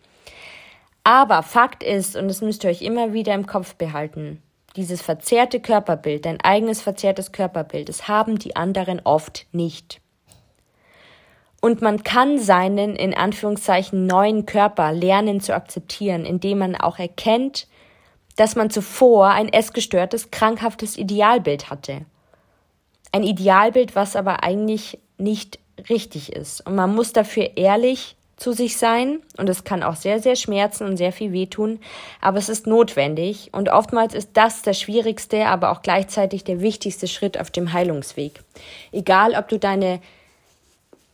Aber 1.05 1.43
Fakt 1.43 1.83
ist, 1.83 2.17
und 2.17 2.27
das 2.27 2.41
müsst 2.41 2.63
ihr 2.63 2.69
euch 2.71 2.81
immer 2.81 3.13
wieder 3.13 3.33
im 3.33 3.45
Kopf 3.45 3.75
behalten, 3.75 4.41
dieses 4.75 5.01
verzerrte 5.01 5.61
Körperbild, 5.61 6.25
dein 6.25 6.41
eigenes 6.41 6.81
verzerrtes 6.81 7.31
Körperbild, 7.31 7.87
das 7.87 8.07
haben 8.07 8.39
die 8.39 8.55
anderen 8.55 8.99
oft 9.03 9.45
nicht. 9.53 10.01
Und 11.61 11.81
man 11.81 12.03
kann 12.03 12.39
seinen, 12.39 12.95
in 12.95 13.13
Anführungszeichen, 13.13 14.05
neuen 14.05 14.45
Körper 14.45 14.91
lernen 14.91 15.41
zu 15.41 15.55
akzeptieren, 15.55 16.25
indem 16.25 16.57
man 16.57 16.75
auch 16.75 16.99
erkennt, 16.99 17.67
dass 18.35 18.55
man 18.55 18.69
zuvor 18.69 19.29
ein 19.29 19.51
essgestörtes, 19.51 20.31
krankhaftes 20.31 20.97
Idealbild 20.97 21.69
hatte. 21.69 22.05
Ein 23.11 23.23
Idealbild, 23.23 23.95
was 23.95 24.15
aber 24.15 24.43
eigentlich 24.43 24.99
nicht 25.17 25.59
richtig 25.89 26.33
ist. 26.33 26.65
Und 26.65 26.75
man 26.75 26.93
muss 26.93 27.13
dafür 27.13 27.55
ehrlich 27.55 28.15
zu 28.37 28.51
sich 28.51 28.77
sein 28.77 29.21
und 29.37 29.49
es 29.49 29.63
kann 29.63 29.81
auch 29.81 29.95
sehr, 29.95 30.19
sehr 30.19 30.35
schmerzen 30.35 30.85
und 30.85 30.97
sehr 30.97 31.13
viel 31.13 31.31
wehtun, 31.31 31.79
aber 32.19 32.37
es 32.37 32.49
ist 32.49 32.67
notwendig 32.67 33.49
und 33.53 33.69
oftmals 33.69 34.13
ist 34.13 34.31
das 34.33 34.61
der 34.61 34.73
schwierigste, 34.73 35.45
aber 35.45 35.71
auch 35.71 35.81
gleichzeitig 35.81 36.43
der 36.43 36.59
wichtigste 36.59 37.07
Schritt 37.07 37.39
auf 37.39 37.49
dem 37.49 37.71
Heilungsweg. 37.71 38.43
Egal, 38.91 39.35
ob 39.35 39.47
du 39.47 39.57
deine 39.57 40.01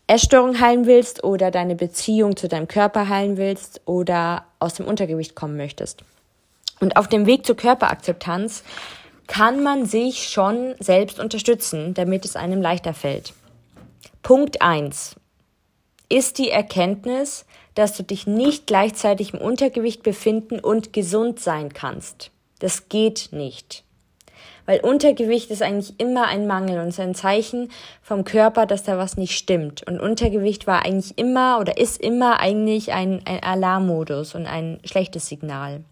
Essstörung 0.08 0.60
heilen 0.60 0.88
willst 0.88 1.24
oder 1.24 1.52
deine 1.52 1.76
Beziehung 1.76 2.36
zu 2.36 2.48
deinem 2.48 2.68
Körper 2.68 3.08
heilen 3.08 3.38
willst 3.38 3.82
oder 3.86 4.46
aus 4.60 4.74
dem 4.74 4.88
Untergewicht 4.88 5.36
kommen 5.36 5.58
möchtest. 5.58 6.04
Und 6.82 6.98
auf 6.98 7.08
dem 7.08 7.26
Weg 7.26 7.46
zur 7.46 7.56
Körperakzeptanz 7.56 8.64
kann 9.28 9.64
man 9.64 9.86
sich 9.86 10.28
schon 10.28 10.76
selbst 10.80 11.20
unterstützen, 11.20 11.94
damit 11.94 12.26
es 12.26 12.36
einem 12.36 12.62
leichter 12.62 12.94
fällt. 12.94 13.34
Punkt 14.24 14.62
eins 14.62 15.16
ist 16.10 16.38
die 16.38 16.50
Erkenntnis, 16.50 17.46
dass 17.76 17.96
du 17.96 18.04
dich 18.04 18.28
nicht 18.28 18.68
gleichzeitig 18.68 19.34
im 19.34 19.40
Untergewicht 19.40 20.04
befinden 20.04 20.60
und 20.60 20.92
gesund 20.92 21.40
sein 21.40 21.72
kannst. 21.72 22.32
Das 22.60 22.90
geht 22.90 23.30
nicht. 23.32 23.86
Weil 24.66 24.82
Untergewicht 24.82 25.50
ist 25.50 25.62
eigentlich 25.62 26.00
immer 26.00 26.28
ein 26.28 26.48
Mangel 26.48 26.80
und 26.80 26.90
ist 26.90 27.00
ein 27.00 27.16
Zeichen 27.16 27.72
vom 28.02 28.24
Körper, 28.24 28.66
dass 28.66 28.84
da 28.84 28.98
was 28.98 29.18
nicht 29.18 29.38
stimmt. 29.38 29.88
Und 29.88 30.00
Untergewicht 30.00 30.68
war 30.68 30.86
eigentlich 30.86 31.18
immer 31.18 31.60
oder 31.60 31.78
ist 31.78 32.02
immer 32.02 32.40
eigentlich 32.40 32.92
ein, 32.92 33.22
ein 33.26 33.42
Alarmmodus 33.42 34.36
und 34.36 34.46
ein 34.46 34.80
schlechtes 34.84 35.28
Signal. 35.28 35.84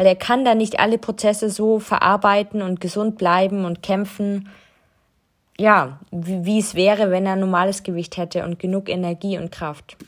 Weil 0.00 0.06
er 0.06 0.16
kann 0.16 0.46
da 0.46 0.54
nicht 0.54 0.80
alle 0.80 0.96
Prozesse 0.96 1.50
so 1.50 1.78
verarbeiten 1.78 2.62
und 2.62 2.80
gesund 2.80 3.18
bleiben 3.18 3.66
und 3.66 3.82
kämpfen, 3.82 4.48
ja, 5.58 6.00
wie, 6.10 6.46
wie 6.46 6.58
es 6.58 6.74
wäre, 6.74 7.10
wenn 7.10 7.26
er 7.26 7.36
normales 7.36 7.82
Gewicht 7.82 8.16
hätte 8.16 8.46
und 8.46 8.58
genug 8.58 8.88
Energie 8.88 9.36
und 9.36 9.52
Kraft. 9.52 9.98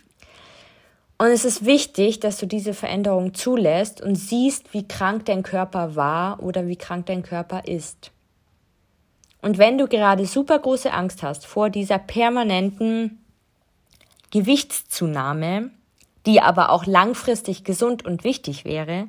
Und 1.19 1.27
es 1.27 1.45
ist 1.45 1.67
wichtig, 1.67 2.21
dass 2.21 2.39
du 2.39 2.47
diese 2.47 2.73
Veränderung 2.73 3.35
zulässt 3.35 4.01
und 4.01 4.15
siehst, 4.15 4.73
wie 4.73 4.89
krank 4.89 5.27
dein 5.27 5.43
Körper 5.43 5.95
war 5.95 6.43
oder 6.43 6.67
wie 6.69 6.77
krank 6.77 7.05
dein 7.05 7.23
Körper 7.23 7.67
ist. 7.67 8.13
Und 9.43 9.59
wenn 9.59 9.77
du 9.77 9.89
gerade 9.89 10.25
super 10.25 10.59
große 10.59 10.91
Angst 10.91 11.23
hast 11.23 11.45
vor 11.45 11.69
dieser 11.69 11.99
permanenten 11.99 13.23
Gewichtszunahme, 14.31 15.69
die 16.25 16.41
aber 16.41 16.71
auch 16.71 16.87
langfristig 16.87 17.63
gesund 17.63 18.07
und 18.07 18.25
wichtig 18.25 18.65
wäre, 18.65 19.09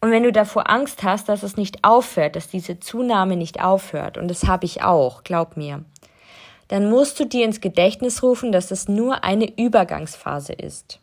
und 0.00 0.10
wenn 0.10 0.22
du 0.22 0.32
davor 0.32 0.70
Angst 0.70 1.02
hast, 1.02 1.28
dass 1.28 1.42
es 1.42 1.56
nicht 1.56 1.84
aufhört, 1.84 2.36
dass 2.36 2.48
diese 2.48 2.80
Zunahme 2.80 3.36
nicht 3.36 3.62
aufhört, 3.62 4.16
und 4.16 4.28
das 4.28 4.46
habe 4.46 4.64
ich 4.64 4.82
auch, 4.82 5.24
glaub 5.24 5.56
mir, 5.56 5.84
dann 6.68 6.88
musst 6.88 7.18
du 7.20 7.26
dir 7.26 7.44
ins 7.44 7.60
Gedächtnis 7.60 8.22
rufen, 8.22 8.52
dass 8.52 8.70
es 8.70 8.88
nur 8.88 9.24
eine 9.24 9.58
Übergangsphase 9.58 10.52
ist. 10.52 11.00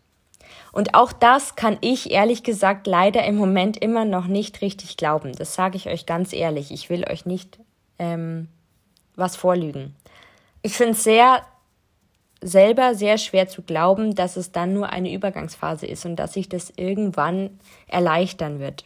Und 0.72 0.94
auch 0.94 1.12
das 1.12 1.56
kann 1.56 1.78
ich 1.82 2.12
ehrlich 2.12 2.44
gesagt 2.44 2.88
leider 2.88 3.24
im 3.26 3.36
Moment 3.36 3.78
immer 3.78 4.06
noch 4.06 4.28
nicht 4.28 4.62
richtig 4.62 4.96
glauben. 4.96 5.34
Das 5.34 5.54
sage 5.54 5.76
ich 5.76 5.88
euch 5.88 6.06
ganz 6.06 6.34
ehrlich. 6.34 6.72
Ich 6.72 6.90
will 6.90 7.04
euch 7.10 7.26
nicht 7.26 7.60
ähm, 8.00 8.48
was 9.16 9.36
vorlügen. 9.36 9.96
Ich 10.62 10.74
finde 10.74 10.94
es 10.94 11.04
sehr 11.04 11.42
selber 12.42 12.96
sehr 12.96 13.18
schwer 13.18 13.48
zu 13.48 13.62
glauben, 13.62 14.16
dass 14.16 14.38
es 14.38 14.52
dann 14.52 14.74
nur 14.74 14.90
eine 14.90 15.12
Übergangsphase 15.12 15.86
ist 15.86 16.06
und 16.06 16.16
dass 16.18 16.34
sich 16.34 16.50
das 16.50 16.72
irgendwann 16.76 17.60
erleichtern 17.88 18.60
wird. 18.60 18.86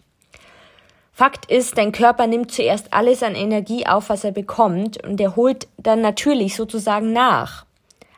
Fakt 1.14 1.52
ist, 1.52 1.78
dein 1.78 1.92
Körper 1.92 2.26
nimmt 2.26 2.52
zuerst 2.52 2.94
alles 2.94 3.22
an 3.22 3.36
Energie 3.36 3.86
auf, 3.86 4.10
was 4.10 4.24
er 4.24 4.32
bekommt, 4.32 5.04
und 5.06 5.20
er 5.20 5.36
holt 5.36 5.68
dann 5.78 6.02
natürlich 6.02 6.56
sozusagen 6.56 7.12
nach. 7.14 7.66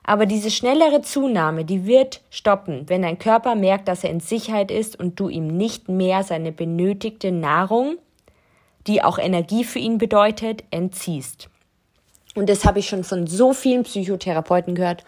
Aber 0.03 0.25
diese 0.25 0.51
schnellere 0.51 1.01
Zunahme, 1.01 1.65
die 1.65 1.85
wird 1.85 2.21
stoppen, 2.29 2.87
wenn 2.87 3.01
dein 3.01 3.19
Körper 3.19 3.55
merkt, 3.55 3.87
dass 3.87 4.03
er 4.03 4.09
in 4.09 4.19
Sicherheit 4.19 4.69
ist 4.69 4.99
und 4.99 5.19
du 5.19 5.29
ihm 5.29 5.47
nicht 5.47 5.89
mehr 5.89 6.23
seine 6.23 6.51
benötigte 6.51 7.31
Nahrung, 7.31 7.97
die 8.85 9.01
auch 9.01 9.17
Energie 9.17 9.63
für 9.63 9.79
ihn 9.79 9.97
bedeutet, 9.97 10.63
entziehst. 10.71 11.49
Und 12.35 12.49
das 12.49 12.65
habe 12.65 12.79
ich 12.79 12.87
schon 12.87 13.03
von 13.03 13.27
so 13.27 13.53
vielen 13.53 13.83
Psychotherapeuten 13.83 14.75
gehört, 14.75 15.03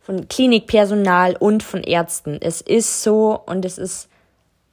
von 0.00 0.28
Klinikpersonal 0.28 1.36
und 1.36 1.62
von 1.62 1.82
Ärzten. 1.82 2.38
Es 2.40 2.60
ist 2.60 3.02
so 3.02 3.38
und 3.46 3.64
es 3.64 3.78
ist 3.78 4.08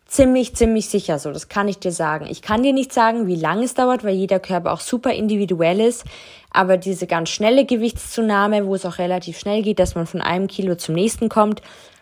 ziemlich, 0.06 0.56
ziemlich 0.56 0.88
sicher 0.88 1.20
so. 1.20 1.32
Das 1.32 1.50
kann 1.50 1.68
ich 1.68 1.80
dir 1.80 1.92
sagen. 1.92 2.28
Ich 2.30 2.42
kann 2.42 2.64
dir 2.64 2.74
nicht 2.74 2.94
sagen, 2.94 3.28
wie 3.28 3.36
lange 3.36 3.66
es 3.66 3.74
dauert, 3.74 4.04
weil 4.04 4.16
jeder 4.16 4.40
Körper 4.40 4.72
auch 4.72 4.80
super 4.80 5.14
individuell 5.14 5.82
ist. 5.82 6.06
Aber 6.52 6.78
diese 6.78 7.08
ganz 7.08 7.30
schnelle 7.30 7.66
Gewichtszunahme, 7.66 8.66
wo 8.66 8.76
es 8.76 8.86
auch 8.86 8.98
relativ 8.98 9.38
schnell 9.38 9.62
geht, 9.62 9.80
dass 9.80 9.96
man 9.96 10.08
von 10.08 10.22
einem 10.22 10.48
Kilo 10.48 10.76
zum 10.76 10.96
nächsten 10.96 11.28
kommt, 11.28 11.62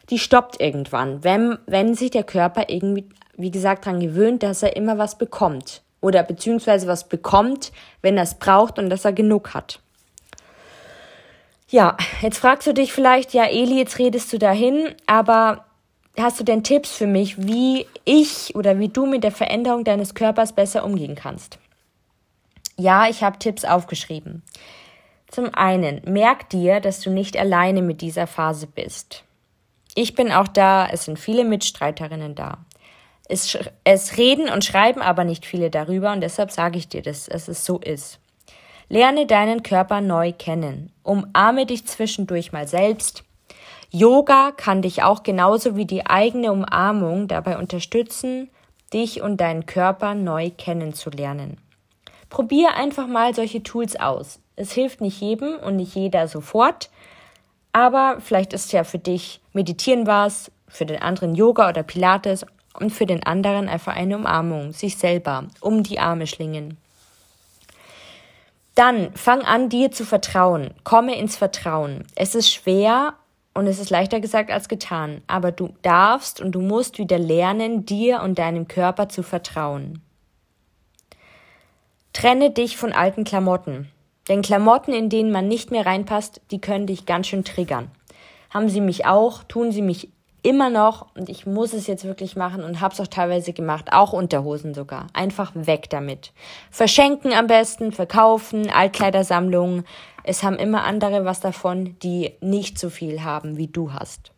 die 0.09 0.19
stoppt 0.19 0.61
irgendwann, 0.61 1.23
wenn, 1.23 1.57
wenn 1.65 1.95
sich 1.95 2.11
der 2.11 2.23
Körper 2.23 2.65
irgendwie, 2.67 3.07
wie 3.35 3.51
gesagt, 3.51 3.85
daran 3.85 3.99
gewöhnt, 3.99 4.43
dass 4.43 4.61
er 4.61 4.75
immer 4.75 4.97
was 4.97 5.17
bekommt. 5.17 5.81
Oder 6.01 6.23
beziehungsweise 6.23 6.85
was 6.85 7.07
bekommt, 7.07 7.71
wenn 8.01 8.17
er 8.17 8.23
es 8.23 8.35
braucht 8.35 8.77
und 8.77 8.89
dass 8.89 9.05
er 9.05 9.13
genug 9.13 9.53
hat. 9.53 9.79
Ja, 11.73 11.97
jetzt 12.21 12.37
fragst 12.37 12.67
du 12.67 12.73
dich 12.75 12.93
vielleicht, 12.93 13.33
ja, 13.33 13.45
Eli, 13.45 13.79
jetzt 13.79 13.97
redest 13.97 14.31
du 14.31 14.37
dahin, 14.37 14.93
aber 15.07 15.65
hast 16.15 16.39
du 16.39 16.43
denn 16.43 16.63
Tipps 16.63 16.95
für 16.95 17.07
mich, 17.07 17.47
wie 17.47 17.87
ich 18.05 18.53
oder 18.53 18.77
wie 18.77 18.89
du 18.89 19.07
mit 19.07 19.23
der 19.23 19.31
Veränderung 19.31 19.83
deines 19.83 20.13
Körpers 20.13 20.53
besser 20.53 20.85
umgehen 20.85 21.15
kannst? 21.15 21.57
Ja, 22.77 23.09
ich 23.09 23.23
habe 23.23 23.39
Tipps 23.39 23.65
aufgeschrieben. 23.65 24.43
Zum 25.25 25.51
einen, 25.55 25.99
merk 26.05 26.47
dir, 26.49 26.79
dass 26.79 26.99
du 26.99 27.09
nicht 27.09 27.35
alleine 27.35 27.81
mit 27.81 28.01
dieser 28.01 28.27
Phase 28.27 28.67
bist. 28.67 29.23
Ich 29.95 30.13
bin 30.13 30.31
auch 30.31 30.49
da, 30.49 30.87
es 30.91 31.05
sind 31.05 31.17
viele 31.17 31.43
Mitstreiterinnen 31.43 32.35
da. 32.35 32.59
Es, 33.27 33.57
es 33.83 34.17
reden 34.19 34.47
und 34.47 34.63
schreiben 34.63 35.01
aber 35.01 35.23
nicht 35.23 35.43
viele 35.43 35.71
darüber 35.71 36.11
und 36.11 36.21
deshalb 36.21 36.51
sage 36.51 36.77
ich 36.77 36.87
dir, 36.87 37.01
dass, 37.01 37.25
dass 37.25 37.47
es 37.47 37.65
so 37.65 37.79
ist. 37.79 38.19
Lerne 38.93 39.25
deinen 39.25 39.63
Körper 39.63 40.01
neu 40.01 40.33
kennen. 40.33 40.91
Umarme 41.01 41.65
dich 41.65 41.87
zwischendurch 41.87 42.51
mal 42.51 42.67
selbst. 42.67 43.23
Yoga 43.89 44.51
kann 44.51 44.83
dich 44.83 45.01
auch 45.01 45.23
genauso 45.23 45.75
wie 45.75 45.87
die 45.87 46.05
eigene 46.05 46.51
Umarmung 46.51 47.27
dabei 47.27 47.57
unterstützen, 47.57 48.51
dich 48.93 49.23
und 49.23 49.37
deinen 49.41 49.65
Körper 49.65 50.13
neu 50.13 50.51
kennenzulernen. 50.51 51.57
Probier 52.29 52.75
einfach 52.75 53.07
mal 53.07 53.33
solche 53.33 53.63
Tools 53.63 53.99
aus. 53.99 54.39
Es 54.57 54.73
hilft 54.73 55.01
nicht 55.01 55.19
jedem 55.19 55.55
und 55.55 55.77
nicht 55.77 55.95
jeder 55.95 56.27
sofort, 56.27 56.91
aber 57.71 58.17
vielleicht 58.19 58.53
ist 58.53 58.73
ja 58.73 58.83
für 58.83 58.99
dich 58.99 59.41
Meditieren 59.53 60.05
was, 60.05 60.51
für 60.67 60.85
den 60.85 61.01
anderen 61.01 61.33
Yoga 61.33 61.69
oder 61.69 61.81
Pilates 61.81 62.45
und 62.79 62.91
für 62.91 63.07
den 63.07 63.25
anderen 63.25 63.69
einfach 63.69 63.95
eine 63.95 64.17
Umarmung, 64.17 64.71
sich 64.71 64.99
selber 64.99 65.45
um 65.61 65.81
die 65.81 65.97
Arme 65.97 66.27
schlingen. 66.27 66.77
Dann 68.75 69.13
fang 69.15 69.41
an, 69.41 69.69
dir 69.69 69.91
zu 69.91 70.05
vertrauen. 70.05 70.71
Komme 70.83 71.17
ins 71.17 71.35
Vertrauen. 71.35 72.05
Es 72.15 72.33
ist 72.33 72.51
schwer 72.51 73.13
und 73.53 73.67
es 73.67 73.79
ist 73.79 73.91
leichter 73.91 74.19
gesagt 74.19 74.51
als 74.51 74.67
getan, 74.67 75.21
aber 75.27 75.51
du 75.51 75.69
darfst 75.83 76.41
und 76.41 76.53
du 76.53 76.61
musst 76.61 76.97
wieder 76.97 77.19
lernen, 77.19 77.85
dir 77.85 78.21
und 78.21 78.39
deinem 78.39 78.67
Körper 78.67 79.09
zu 79.09 79.21
vertrauen. 79.21 80.01
Trenne 82.13 82.49
dich 82.49 82.77
von 82.77 82.93
alten 82.93 83.23
Klamotten. 83.23 83.89
Denn 84.29 84.41
Klamotten, 84.41 84.93
in 84.93 85.09
denen 85.09 85.31
man 85.31 85.47
nicht 85.47 85.69
mehr 85.69 85.85
reinpasst, 85.85 86.41
die 86.51 86.61
können 86.61 86.87
dich 86.87 87.05
ganz 87.05 87.27
schön 87.27 87.43
triggern. 87.43 87.91
Haben 88.49 88.69
sie 88.69 88.81
mich 88.81 89.05
auch, 89.05 89.43
tun 89.43 89.71
sie 89.71 89.81
mich 89.81 90.09
immer 90.43 90.69
noch 90.69 91.07
und 91.15 91.29
ich 91.29 91.45
muss 91.45 91.73
es 91.73 91.87
jetzt 91.87 92.03
wirklich 92.03 92.35
machen 92.35 92.63
und 92.63 92.81
habe 92.81 92.93
es 92.93 92.99
auch 92.99 93.07
teilweise 93.07 93.53
gemacht, 93.53 93.91
auch 93.91 94.13
Unterhosen 94.13 94.73
sogar. 94.73 95.07
Einfach 95.13 95.51
weg 95.55 95.89
damit. 95.89 96.31
Verschenken 96.69 97.33
am 97.33 97.47
besten, 97.47 97.91
verkaufen, 97.91 98.69
Altkleidersammlungen. 98.69 99.85
Es 100.23 100.43
haben 100.43 100.57
immer 100.57 100.83
andere 100.83 101.25
was 101.25 101.39
davon, 101.39 101.97
die 102.03 102.33
nicht 102.41 102.77
so 102.77 102.89
viel 102.89 103.23
haben, 103.23 103.57
wie 103.57 103.67
du 103.67 103.93
hast. 103.93 104.31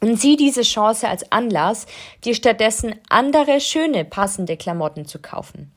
Und 0.00 0.20
sieh 0.20 0.36
diese 0.36 0.62
Chance 0.62 1.08
als 1.08 1.30
Anlass, 1.32 1.86
dir 2.24 2.34
stattdessen 2.34 2.94
andere 3.08 3.60
schöne, 3.60 4.04
passende 4.04 4.56
Klamotten 4.56 5.06
zu 5.06 5.18
kaufen. 5.18 5.72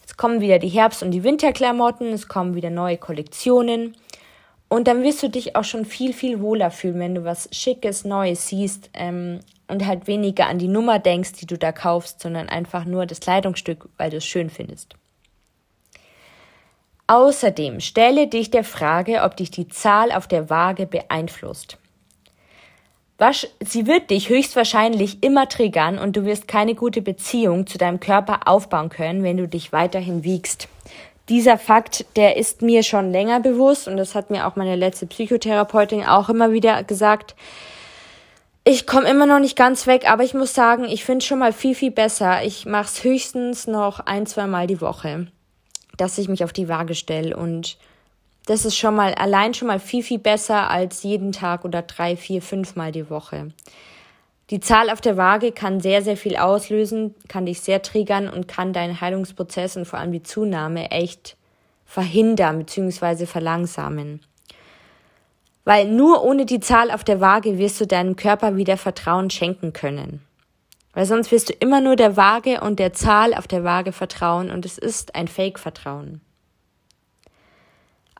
Jetzt 0.00 0.16
kommen 0.16 0.40
wieder 0.40 0.58
die 0.58 0.68
Herbst- 0.68 1.02
und 1.02 1.10
die 1.10 1.24
Winterklamotten, 1.24 2.08
es 2.12 2.28
kommen 2.28 2.54
wieder 2.54 2.70
neue 2.70 2.98
Kollektionen. 2.98 3.96
Und 4.74 4.88
dann 4.88 5.04
wirst 5.04 5.22
du 5.22 5.28
dich 5.28 5.54
auch 5.54 5.62
schon 5.62 5.84
viel, 5.84 6.12
viel 6.12 6.40
wohler 6.40 6.72
fühlen, 6.72 6.98
wenn 6.98 7.14
du 7.14 7.22
was 7.22 7.48
Schickes, 7.52 8.04
Neues 8.04 8.48
siehst 8.48 8.90
ähm, 8.92 9.38
und 9.68 9.86
halt 9.86 10.08
weniger 10.08 10.48
an 10.48 10.58
die 10.58 10.66
Nummer 10.66 10.98
denkst, 10.98 11.34
die 11.34 11.46
du 11.46 11.56
da 11.56 11.70
kaufst, 11.70 12.18
sondern 12.18 12.48
einfach 12.48 12.84
nur 12.84 13.06
das 13.06 13.20
Kleidungsstück, 13.20 13.88
weil 13.98 14.10
du 14.10 14.16
es 14.16 14.24
schön 14.24 14.50
findest. 14.50 14.96
Außerdem 17.06 17.78
stelle 17.78 18.26
dich 18.26 18.50
der 18.50 18.64
Frage, 18.64 19.22
ob 19.22 19.36
dich 19.36 19.52
die 19.52 19.68
Zahl 19.68 20.10
auf 20.10 20.26
der 20.26 20.50
Waage 20.50 20.86
beeinflusst. 20.86 21.78
Sie 23.60 23.86
wird 23.86 24.10
dich 24.10 24.28
höchstwahrscheinlich 24.28 25.22
immer 25.22 25.48
triggern 25.48 26.00
und 26.00 26.16
du 26.16 26.24
wirst 26.24 26.48
keine 26.48 26.74
gute 26.74 27.00
Beziehung 27.00 27.68
zu 27.68 27.78
deinem 27.78 28.00
Körper 28.00 28.48
aufbauen 28.48 28.88
können, 28.88 29.22
wenn 29.22 29.36
du 29.36 29.46
dich 29.46 29.70
weiterhin 29.70 30.24
wiegst. 30.24 30.66
Dieser 31.28 31.56
Fakt, 31.56 32.04
der 32.16 32.36
ist 32.36 32.60
mir 32.60 32.82
schon 32.82 33.10
länger 33.10 33.40
bewusst 33.40 33.88
und 33.88 33.96
das 33.96 34.14
hat 34.14 34.30
mir 34.30 34.46
auch 34.46 34.56
meine 34.56 34.76
letzte 34.76 35.06
Psychotherapeutin 35.06 36.04
auch 36.04 36.28
immer 36.28 36.52
wieder 36.52 36.84
gesagt. 36.84 37.34
Ich 38.64 38.86
komme 38.86 39.08
immer 39.08 39.26
noch 39.26 39.40
nicht 39.40 39.56
ganz 39.56 39.86
weg, 39.86 40.10
aber 40.10 40.22
ich 40.24 40.34
muss 40.34 40.54
sagen, 40.54 40.84
ich 40.84 41.04
finde 41.04 41.24
schon 41.24 41.38
mal 41.38 41.52
viel, 41.52 41.74
viel 41.74 41.90
besser. 41.90 42.44
Ich 42.44 42.66
mache 42.66 42.84
es 42.86 43.04
höchstens 43.04 43.66
noch 43.66 44.00
ein, 44.00 44.26
zwei 44.26 44.46
Mal 44.46 44.66
die 44.66 44.80
Woche, 44.80 45.26
dass 45.96 46.18
ich 46.18 46.28
mich 46.28 46.44
auf 46.44 46.52
die 46.52 46.68
Waage 46.68 46.94
stelle 46.94 47.36
und 47.36 47.78
das 48.46 48.66
ist 48.66 48.76
schon 48.76 48.94
mal 48.94 49.14
allein 49.14 49.54
schon 49.54 49.68
mal 49.68 49.80
viel, 49.80 50.02
viel 50.02 50.18
besser 50.18 50.68
als 50.68 51.02
jeden 51.02 51.32
Tag 51.32 51.64
oder 51.64 51.82
drei, 51.82 52.16
vier, 52.16 52.42
fünf 52.42 52.76
Mal 52.76 52.92
die 52.92 53.08
Woche. 53.08 53.52
Die 54.50 54.60
Zahl 54.60 54.90
auf 54.90 55.00
der 55.00 55.16
Waage 55.16 55.52
kann 55.52 55.80
sehr, 55.80 56.02
sehr 56.02 56.16
viel 56.16 56.36
auslösen, 56.36 57.14
kann 57.28 57.46
dich 57.46 57.62
sehr 57.62 57.80
triggern 57.80 58.28
und 58.28 58.46
kann 58.46 58.74
deinen 58.74 59.00
Heilungsprozess 59.00 59.76
und 59.76 59.86
vor 59.86 59.98
allem 59.98 60.12
die 60.12 60.22
Zunahme 60.22 60.90
echt 60.90 61.36
verhindern 61.86 62.58
bzw. 62.58 63.24
verlangsamen. 63.26 64.20
Weil 65.64 65.88
nur 65.88 66.22
ohne 66.22 66.44
die 66.44 66.60
Zahl 66.60 66.90
auf 66.90 67.04
der 67.04 67.20
Waage 67.20 67.56
wirst 67.56 67.80
du 67.80 67.86
deinem 67.86 68.16
Körper 68.16 68.56
wieder 68.56 68.76
Vertrauen 68.76 69.30
schenken 69.30 69.72
können. 69.72 70.22
Weil 70.92 71.06
sonst 71.06 71.32
wirst 71.32 71.48
du 71.48 71.54
immer 71.54 71.80
nur 71.80 71.96
der 71.96 72.16
Waage 72.18 72.60
und 72.60 72.78
der 72.78 72.92
Zahl 72.92 73.34
auf 73.34 73.48
der 73.48 73.64
Waage 73.64 73.92
vertrauen 73.92 74.50
und 74.50 74.66
es 74.66 74.76
ist 74.76 75.14
ein 75.14 75.26
Fake-Vertrauen. 75.26 76.20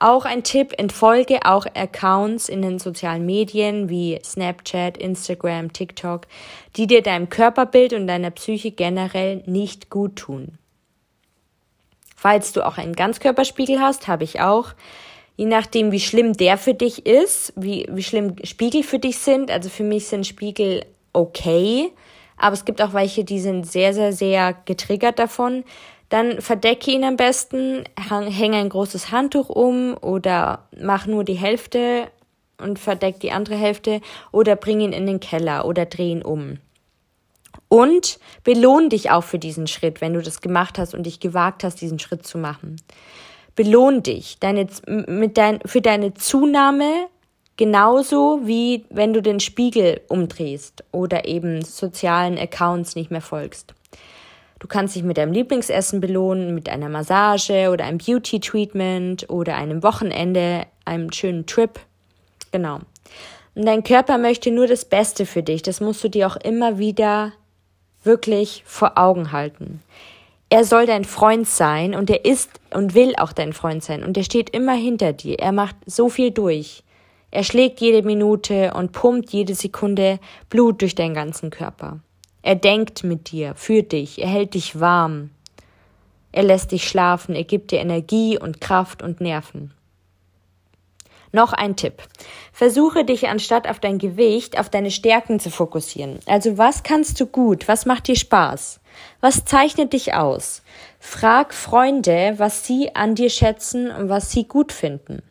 Auch 0.04 0.26
ein 0.26 0.42
Tipp, 0.42 0.74
entfolge 0.76 1.46
auch 1.46 1.64
Accounts 1.64 2.50
in 2.50 2.60
den 2.60 2.78
sozialen 2.78 3.24
Medien 3.24 3.88
wie 3.88 4.20
Snapchat, 4.22 4.98
Instagram, 4.98 5.72
TikTok, 5.72 6.26
die 6.76 6.86
dir 6.86 7.00
deinem 7.00 7.30
Körperbild 7.30 7.94
und 7.94 8.06
deiner 8.06 8.30
Psyche 8.30 8.70
generell 8.70 9.42
nicht 9.46 9.88
gut 9.88 10.16
tun. 10.16 10.58
Falls 12.14 12.52
du 12.52 12.66
auch 12.66 12.76
einen 12.76 12.94
Ganzkörperspiegel 12.94 13.80
hast, 13.80 14.06
habe 14.06 14.24
ich 14.24 14.42
auch. 14.42 14.74
Je 15.38 15.46
nachdem, 15.46 15.90
wie 15.90 16.00
schlimm 16.00 16.34
der 16.34 16.58
für 16.58 16.74
dich 16.74 17.06
ist, 17.06 17.54
wie, 17.56 17.86
wie 17.90 18.02
schlimm 18.02 18.36
Spiegel 18.44 18.82
für 18.82 18.98
dich 18.98 19.16
sind. 19.16 19.50
Also 19.50 19.70
für 19.70 19.84
mich 19.84 20.08
sind 20.08 20.26
Spiegel 20.26 20.84
okay, 21.14 21.92
aber 22.36 22.52
es 22.52 22.66
gibt 22.66 22.82
auch 22.82 22.92
welche, 22.92 23.24
die 23.24 23.40
sind 23.40 23.64
sehr, 23.64 23.94
sehr, 23.94 24.12
sehr 24.12 24.54
getriggert 24.66 25.18
davon. 25.18 25.64
Dann 26.08 26.40
verdecke 26.40 26.90
ihn 26.90 27.04
am 27.04 27.16
besten, 27.16 27.84
hänge 27.98 28.58
ein 28.58 28.68
großes 28.68 29.10
Handtuch 29.10 29.48
um 29.48 29.96
oder 30.00 30.68
mach 30.80 31.06
nur 31.06 31.24
die 31.24 31.34
Hälfte 31.34 32.08
und 32.58 32.78
verdeck 32.78 33.20
die 33.20 33.32
andere 33.32 33.56
Hälfte 33.56 34.00
oder 34.30 34.56
bring 34.56 34.80
ihn 34.80 34.92
in 34.92 35.06
den 35.06 35.20
Keller 35.20 35.66
oder 35.66 35.86
dreh 35.86 36.10
ihn 36.10 36.22
um. 36.22 36.58
Und 37.68 38.18
belohn 38.44 38.88
dich 38.88 39.10
auch 39.10 39.24
für 39.24 39.38
diesen 39.38 39.66
Schritt, 39.66 40.00
wenn 40.00 40.14
du 40.14 40.22
das 40.22 40.40
gemacht 40.40 40.78
hast 40.78 40.94
und 40.94 41.04
dich 41.04 41.20
gewagt 41.20 41.64
hast, 41.64 41.80
diesen 41.80 41.98
Schritt 41.98 42.26
zu 42.26 42.38
machen. 42.38 42.76
Belohn 43.56 44.02
dich 44.02 44.38
deine, 44.38 44.66
mit 44.86 45.36
dein, 45.38 45.60
für 45.64 45.80
deine 45.80 46.14
Zunahme 46.14 47.08
genauso 47.56 48.40
wie 48.44 48.84
wenn 48.90 49.12
du 49.12 49.22
den 49.22 49.40
Spiegel 49.40 50.00
umdrehst 50.08 50.84
oder 50.92 51.26
eben 51.26 51.62
sozialen 51.62 52.38
Accounts 52.38 52.96
nicht 52.96 53.10
mehr 53.10 53.20
folgst. 53.20 53.74
Du 54.64 54.68
kannst 54.68 54.96
dich 54.96 55.02
mit 55.02 55.18
deinem 55.18 55.34
Lieblingsessen 55.34 56.00
belohnen, 56.00 56.54
mit 56.54 56.70
einer 56.70 56.88
Massage 56.88 57.68
oder 57.70 57.84
einem 57.84 57.98
Beauty-Treatment 57.98 59.28
oder 59.28 59.56
einem 59.56 59.82
Wochenende, 59.82 60.64
einem 60.86 61.12
schönen 61.12 61.44
Trip. 61.44 61.78
Genau. 62.50 62.78
Und 63.54 63.66
dein 63.66 63.84
Körper 63.84 64.16
möchte 64.16 64.50
nur 64.50 64.66
das 64.66 64.86
Beste 64.86 65.26
für 65.26 65.42
dich. 65.42 65.60
Das 65.60 65.82
musst 65.82 66.02
du 66.02 66.08
dir 66.08 66.26
auch 66.26 66.36
immer 66.36 66.78
wieder 66.78 67.34
wirklich 68.04 68.62
vor 68.64 68.96
Augen 68.96 69.32
halten. 69.32 69.82
Er 70.48 70.64
soll 70.64 70.86
dein 70.86 71.04
Freund 71.04 71.46
sein 71.46 71.94
und 71.94 72.08
er 72.08 72.24
ist 72.24 72.48
und 72.72 72.94
will 72.94 73.12
auch 73.18 73.34
dein 73.34 73.52
Freund 73.52 73.84
sein 73.84 74.02
und 74.02 74.16
er 74.16 74.24
steht 74.24 74.48
immer 74.48 74.72
hinter 74.72 75.12
dir. 75.12 75.40
Er 75.40 75.52
macht 75.52 75.76
so 75.84 76.08
viel 76.08 76.30
durch. 76.30 76.84
Er 77.30 77.44
schlägt 77.44 77.82
jede 77.82 78.02
Minute 78.02 78.72
und 78.72 78.92
pumpt 78.92 79.28
jede 79.28 79.54
Sekunde 79.54 80.20
Blut 80.48 80.80
durch 80.80 80.94
deinen 80.94 81.12
ganzen 81.12 81.50
Körper. 81.50 82.00
Er 82.44 82.56
denkt 82.56 83.04
mit 83.04 83.30
dir, 83.30 83.54
für 83.54 83.82
dich, 83.82 84.20
er 84.20 84.28
hält 84.28 84.52
dich 84.52 84.78
warm. 84.78 85.30
Er 86.30 86.42
lässt 86.42 86.72
dich 86.72 86.86
schlafen, 86.86 87.34
er 87.34 87.44
gibt 87.44 87.70
dir 87.70 87.78
Energie 87.78 88.38
und 88.38 88.60
Kraft 88.60 89.02
und 89.02 89.22
Nerven. 89.22 89.72
Noch 91.32 91.54
ein 91.54 91.74
Tipp. 91.74 92.02
Versuche 92.52 93.06
dich 93.06 93.28
anstatt 93.28 93.66
auf 93.66 93.80
dein 93.80 93.96
Gewicht 93.96 94.58
auf 94.60 94.68
deine 94.68 94.90
Stärken 94.90 95.40
zu 95.40 95.48
fokussieren. 95.48 96.18
Also 96.26 96.58
was 96.58 96.82
kannst 96.82 97.18
du 97.18 97.24
gut? 97.24 97.66
Was 97.66 97.86
macht 97.86 98.08
dir 98.08 98.16
Spaß? 98.16 98.78
Was 99.22 99.46
zeichnet 99.46 99.94
dich 99.94 100.12
aus? 100.12 100.60
Frag 101.00 101.54
Freunde, 101.54 102.34
was 102.36 102.66
sie 102.66 102.94
an 102.94 103.14
dir 103.14 103.30
schätzen 103.30 103.90
und 103.90 104.10
was 104.10 104.30
sie 104.30 104.46
gut 104.46 104.70
finden. 104.70 105.22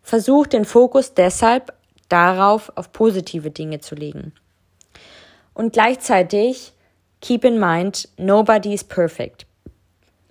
Versuch 0.00 0.46
den 0.46 0.64
Fokus 0.64 1.12
deshalb 1.12 1.72
darauf, 2.08 2.70
auf 2.76 2.92
positive 2.92 3.50
Dinge 3.50 3.80
zu 3.80 3.96
legen. 3.96 4.32
Und 5.54 5.72
gleichzeitig 5.72 6.72
keep 7.20 7.44
in 7.44 7.58
mind, 7.58 8.08
nobody 8.16 8.74
is 8.74 8.84
perfect. 8.84 9.46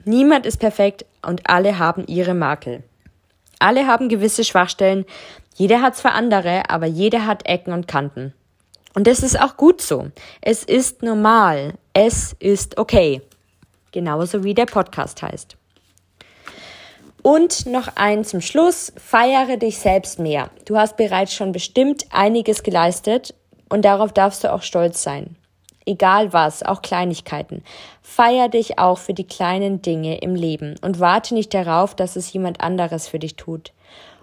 Niemand 0.06 0.46
ist 0.46 0.58
perfekt 0.58 1.06
und 1.22 1.50
alle 1.50 1.78
haben 1.78 2.06
ihre 2.08 2.34
Makel. 2.34 2.84
Alle 3.60 3.86
haben 3.88 4.10
gewisse 4.10 4.44
Schwachstellen. 4.44 5.06
Jeder 5.56 5.82
hat 5.82 5.98
zwar 5.98 6.14
andere, 6.14 6.70
aber 6.70 6.86
jeder 6.86 7.26
hat 7.26 7.46
Ecken 7.46 7.74
und 7.74 7.88
Kanten. 7.88 8.34
Und 8.96 9.08
das 9.08 9.22
ist 9.22 9.40
auch 9.40 9.58
gut 9.58 9.82
so. 9.82 10.10
Es 10.42 10.64
ist 10.64 11.04
normal. 11.04 11.74
Es 11.94 12.36
ist 12.40 12.78
okay. 12.78 13.22
Genauso 13.92 14.44
wie 14.44 14.54
der 14.54 14.66
Podcast 14.66 15.22
heißt. 15.22 15.58
Und 17.22 17.66
noch 17.66 17.90
ein 17.96 18.24
zum 18.24 18.40
Schluss. 18.40 18.94
Feiere 18.98 19.58
dich 19.58 19.78
selbst 19.78 20.20
mehr. 20.20 20.50
Du 20.66 20.78
hast 20.78 20.96
bereits 20.96 21.34
schon 21.34 21.52
bestimmt 21.52 22.06
einiges 22.10 22.64
geleistet 22.64 23.34
und 23.70 23.86
darauf 23.86 24.12
darfst 24.12 24.44
du 24.44 24.52
auch 24.52 24.64
stolz 24.64 25.04
sein. 25.04 25.36
Egal 25.86 26.34
was, 26.34 26.62
auch 26.62 26.82
Kleinigkeiten. 26.82 27.64
Feier 28.02 28.50
dich 28.50 28.78
auch 28.78 28.98
für 28.98 29.14
die 29.14 29.26
kleinen 29.26 29.82
Dinge 29.82 30.20
im 30.20 30.36
Leben 30.36 30.76
und 30.82 31.00
warte 31.00 31.34
nicht 31.34 31.54
darauf, 31.54 31.96
dass 31.96 32.16
es 32.16 32.32
jemand 32.32 32.62
anderes 32.62 33.08
für 33.08 33.18
dich 33.18 33.38
tut. 33.38 33.74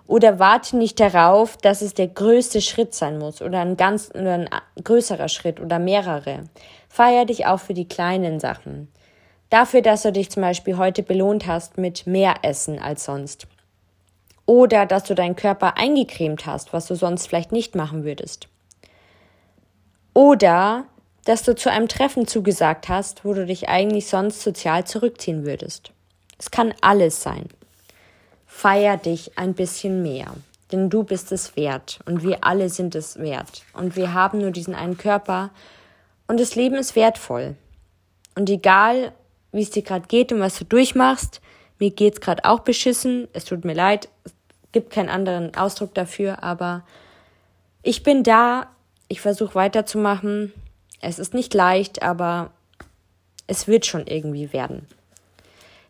Oder 0.07 0.39
warte 0.39 0.77
nicht 0.77 1.01
darauf, 1.01 1.57
dass 1.57 1.83
es 1.83 1.95
der 1.95 2.07
größte 2.07 2.61
Schritt 2.61 2.95
sein 2.95 3.19
muss 3.19 3.43
oder 3.43 3.61
ein 3.61 3.77
ganz 3.77 4.11
oder 4.15 4.35
ein 4.35 4.49
größerer 4.83 5.29
Schritt 5.29 5.59
oder 5.59 5.81
mehrere. 5.81 6.45
Feier 6.89 7.25
dich 7.25 7.47
auch 7.47 7.59
für 7.59 7.75
die 7.75 7.89
kleinen 7.89 8.39
Sachen. 8.39 8.89
Dafür, 9.51 9.83
dass 9.83 10.03
du 10.03 10.13
dich 10.13 10.31
zum 10.31 10.43
Beispiel 10.43 10.77
heute 10.77 11.03
belohnt 11.03 11.47
hast 11.47 11.79
mit 11.79 12.07
mehr 12.07 12.35
Essen 12.43 12.79
als 12.79 13.05
sonst. 13.05 13.49
Oder 14.45 14.87
dass 14.87 15.03
du 15.05 15.15
deinen 15.17 15.35
Körper 15.35 15.77
eingecremt 15.77 16.47
hast, 16.47 16.73
was 16.73 16.87
du 16.87 16.95
sonst 16.95 17.27
vielleicht 17.27 17.51
nicht 17.51 17.75
machen 17.75 18.05
würdest. 18.05 18.49
Oder 20.17 20.87
dass 21.27 21.43
du 21.43 21.55
zu 21.55 21.71
einem 21.71 21.89
Treffen 21.89 22.27
zugesagt 22.27 22.89
hast, 22.89 23.27
wo 23.27 23.35
du 23.35 23.45
dich 23.45 23.69
eigentlich 23.69 24.07
sonst 24.07 24.41
sozial 24.41 24.87
zurückziehen 24.87 25.45
würdest. 25.45 25.93
Es 26.39 26.51
kann 26.51 26.73
alles 26.81 27.23
sein. 27.23 27.51
Feier 28.47 28.97
dich 28.97 29.37
ein 29.37 29.53
bisschen 29.53 30.03
mehr, 30.03 30.33
denn 30.73 30.89
du 30.89 31.05
bist 31.05 31.33
es 31.33 31.55
wert 31.55 31.99
und 32.07 32.23
wir 32.23 32.45
alle 32.45 32.71
sind 32.71 32.95
es 32.95 33.19
wert 33.19 33.65
und 33.75 33.95
wir 33.95 34.15
haben 34.15 34.39
nur 34.39 34.53
diesen 34.53 34.75
einen 34.75 34.97
Körper 34.97 35.51
und 36.29 36.41
das 36.41 36.55
Leben 36.55 36.77
ist 36.77 36.97
wertvoll. 36.97 37.55
Und 38.35 38.49
egal, 38.49 39.13
wie 39.53 39.61
es 39.61 39.71
dir 39.71 39.83
gerade 39.83 40.07
geht 40.07 40.33
und 40.33 40.41
was 40.41 40.59
du 40.59 40.65
durchmachst, 40.65 41.43
mir 41.79 41.91
geht's 41.91 42.23
gerade 42.23 42.47
auch 42.47 42.61
beschissen, 42.61 43.29
es 43.35 43.45
tut 43.45 43.67
mir 43.67 43.75
leid, 43.75 44.09
es 44.25 44.33
gibt 44.73 44.89
keinen 44.89 45.11
anderen 45.11 45.55
Ausdruck 45.57 45.93
dafür, 45.93 46.43
aber 46.43 46.85
ich 47.83 48.03
bin 48.03 48.23
da, 48.23 48.71
ich 49.09 49.21
versuche 49.21 49.55
weiterzumachen. 49.55 50.53
Es 51.01 51.19
ist 51.19 51.35
nicht 51.35 51.55
leicht, 51.55 52.03
aber 52.03 52.51
es 53.47 53.69
wird 53.69 53.87
schon 53.87 54.07
irgendwie 54.07 54.53
werden. 54.53 54.87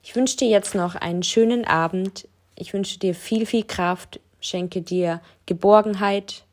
Ich 0.03 0.15
wünsche 0.15 0.37
dir 0.37 0.49
jetzt 0.49 0.75
noch 0.75 0.95
einen 0.95 1.23
schönen 1.23 1.65
Abend. 1.65 2.29
Ich 2.55 2.73
wünsche 2.73 2.99
dir 2.99 3.15
viel, 3.15 3.47
viel 3.47 3.65
Kraft, 3.65 4.21
schenke 4.41 4.83
dir 4.83 5.21
Geborgenheit 5.47 6.45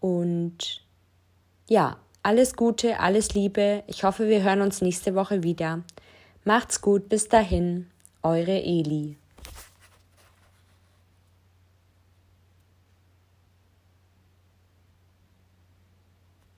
und 0.00 0.82
ja, 1.68 1.96
alles 2.22 2.56
Gute, 2.56 3.00
alles 3.00 3.34
Liebe. 3.34 3.82
Ich 3.86 4.04
hoffe, 4.04 4.28
wir 4.28 4.42
hören 4.42 4.62
uns 4.62 4.82
nächste 4.82 5.14
Woche 5.14 5.42
wieder. 5.42 5.82
Macht's 6.44 6.80
gut, 6.80 7.08
bis 7.08 7.28
dahin. 7.28 7.88
Eure 8.22 8.62
Eli. 8.62 9.16